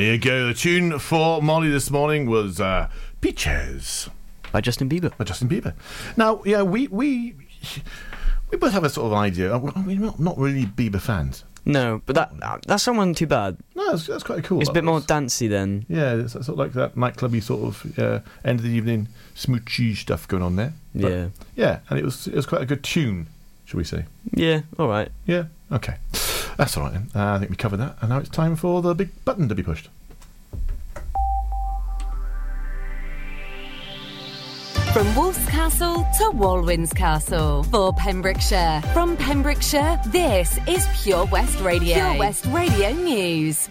you 0.00 0.18
go. 0.18 0.48
The 0.48 0.54
tune 0.54 0.98
for 0.98 1.42
Molly 1.42 1.70
this 1.70 1.90
morning 1.90 2.28
was 2.28 2.60
uh, 2.60 2.88
Peaches 3.20 4.08
by 4.52 4.60
Justin 4.60 4.88
Bieber. 4.88 5.16
By 5.16 5.24
Justin 5.24 5.48
Bieber. 5.48 5.74
Now, 6.16 6.42
yeah, 6.44 6.62
we 6.62 6.88
we 6.88 7.34
we 8.50 8.58
both 8.58 8.72
have 8.72 8.84
a 8.84 8.90
sort 8.90 9.06
of 9.06 9.12
idea. 9.12 9.56
We're 9.58 9.98
not, 9.98 10.18
not 10.20 10.38
really 10.38 10.66
Bieber 10.66 11.00
fans. 11.00 11.44
No, 11.64 12.00
but 12.06 12.14
that 12.16 12.32
uh, 12.40 12.58
that 12.66 13.14
too 13.14 13.26
bad. 13.26 13.58
No, 13.74 13.90
that's, 13.90 14.06
that's 14.06 14.22
quite 14.22 14.42
cool. 14.44 14.60
It's 14.60 14.70
a 14.70 14.72
bit 14.72 14.84
more 14.84 15.00
dancey 15.00 15.46
then. 15.46 15.84
Yeah, 15.88 16.14
it's 16.14 16.32
sort 16.32 16.48
of 16.48 16.56
like 16.58 16.72
that 16.72 16.94
nightclubby 16.94 17.42
sort 17.42 17.62
of 17.62 17.98
uh, 17.98 18.20
end 18.44 18.60
of 18.60 18.64
the 18.64 18.70
evening 18.70 19.08
smoochy 19.36 19.94
stuff 19.94 20.26
going 20.26 20.42
on 20.42 20.56
there. 20.56 20.72
But, 20.94 21.10
Yeah. 21.12 21.26
yeah, 21.56 21.78
and 21.90 21.98
it 21.98 22.04
was 22.04 22.26
it 22.26 22.34
was 22.34 22.46
quite 22.46 22.62
a 22.62 22.66
good 22.66 22.82
tune, 22.82 23.26
shall 23.66 23.78
we 23.78 23.84
say? 23.84 24.06
Yeah, 24.32 24.62
all 24.78 24.88
right. 24.88 25.10
Yeah, 25.26 25.44
okay, 25.70 25.96
that's 26.60 26.76
all 26.76 26.82
right. 26.82 26.92
Then. 26.92 27.08
Uh, 27.14 27.34
I 27.34 27.38
think 27.38 27.50
we 27.50 27.56
covered 27.56 27.78
that, 27.78 27.96
and 28.02 28.10
now 28.10 28.18
it's 28.18 28.28
time 28.28 28.54
for 28.54 28.82
the 28.82 28.94
big 28.94 29.08
button 29.24 29.48
to 29.48 29.54
be 29.54 29.62
pushed. 29.62 29.88
From 34.92 35.14
Wolf's 35.14 35.46
Castle 35.48 36.06
to 36.18 36.24
Walwyn's 36.32 36.92
Castle 36.92 37.62
for 37.62 37.94
Pembrokeshire. 37.94 38.82
From 38.92 39.16
Pembrokeshire, 39.16 39.98
this 40.08 40.58
is 40.68 40.86
Pure 41.02 41.26
West 41.26 41.58
Radio. 41.60 41.94
Pure 41.94 42.18
West 42.18 42.44
Radio 42.46 42.92
News. 42.92 43.70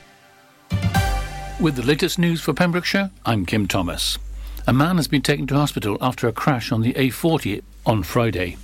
With 1.59 1.75
the 1.75 1.83
latest 1.83 2.17
news 2.17 2.41
for 2.41 2.53
Pembrokeshire, 2.53 3.11
I'm 3.23 3.45
Kim 3.45 3.67
Thomas. 3.67 4.17
A 4.65 4.73
man 4.73 4.95
has 4.95 5.07
been 5.07 5.21
taken 5.21 5.45
to 5.47 5.55
hospital 5.55 5.97
after 6.01 6.27
a 6.27 6.31
crash 6.31 6.71
on 6.71 6.81
the 6.81 6.93
A40 6.93 7.61
on 7.85 8.01
Friday. 8.01 8.57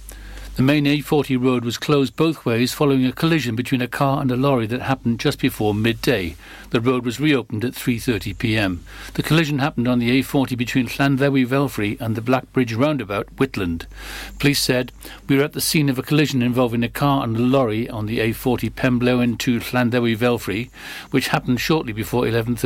The 0.55 0.63
main 0.63 0.85
A40 0.85 1.43
road 1.43 1.65
was 1.65 1.77
closed 1.77 2.15
both 2.15 2.45
ways 2.45 2.71
following 2.71 3.05
a 3.05 3.11
collision 3.11 3.57
between 3.57 3.81
a 3.81 3.89
car 3.89 4.21
and 4.21 4.31
a 4.31 4.37
lorry 4.37 4.65
that 4.67 4.83
happened 4.83 5.19
just 5.19 5.37
before 5.37 5.73
midday. 5.73 6.37
The 6.69 6.79
road 6.79 7.03
was 7.03 7.19
reopened 7.19 7.65
at 7.65 7.73
3:30 7.73 8.37
p.m. 8.37 8.85
The 9.15 9.23
collision 9.23 9.59
happened 9.59 9.85
on 9.85 9.99
the 9.99 10.17
A40 10.21 10.57
between 10.57 10.87
Llanddewi 10.87 11.45
Velfrey 11.45 11.99
and 11.99 12.15
the 12.15 12.21
Black 12.21 12.53
Bridge 12.53 12.73
roundabout, 12.73 13.35
Whitland. 13.35 13.85
Police 14.39 14.61
said, 14.61 14.93
"We 15.27 15.35
were 15.35 15.43
at 15.43 15.51
the 15.51 15.59
scene 15.59 15.89
of 15.89 15.99
a 15.99 16.03
collision 16.03 16.41
involving 16.41 16.85
a 16.85 16.89
car 16.89 17.25
and 17.25 17.35
a 17.35 17.41
lorry 17.41 17.89
on 17.89 18.05
the 18.05 18.19
A40 18.19 18.69
Penblewin 18.71 19.37
to 19.39 19.59
Llanddewi 19.59 20.15
Velfrey, 20.15 20.69
which 21.11 21.27
happened 21.27 21.59
shortly 21.59 21.91
before 21.91 22.23
11:30 22.23 22.63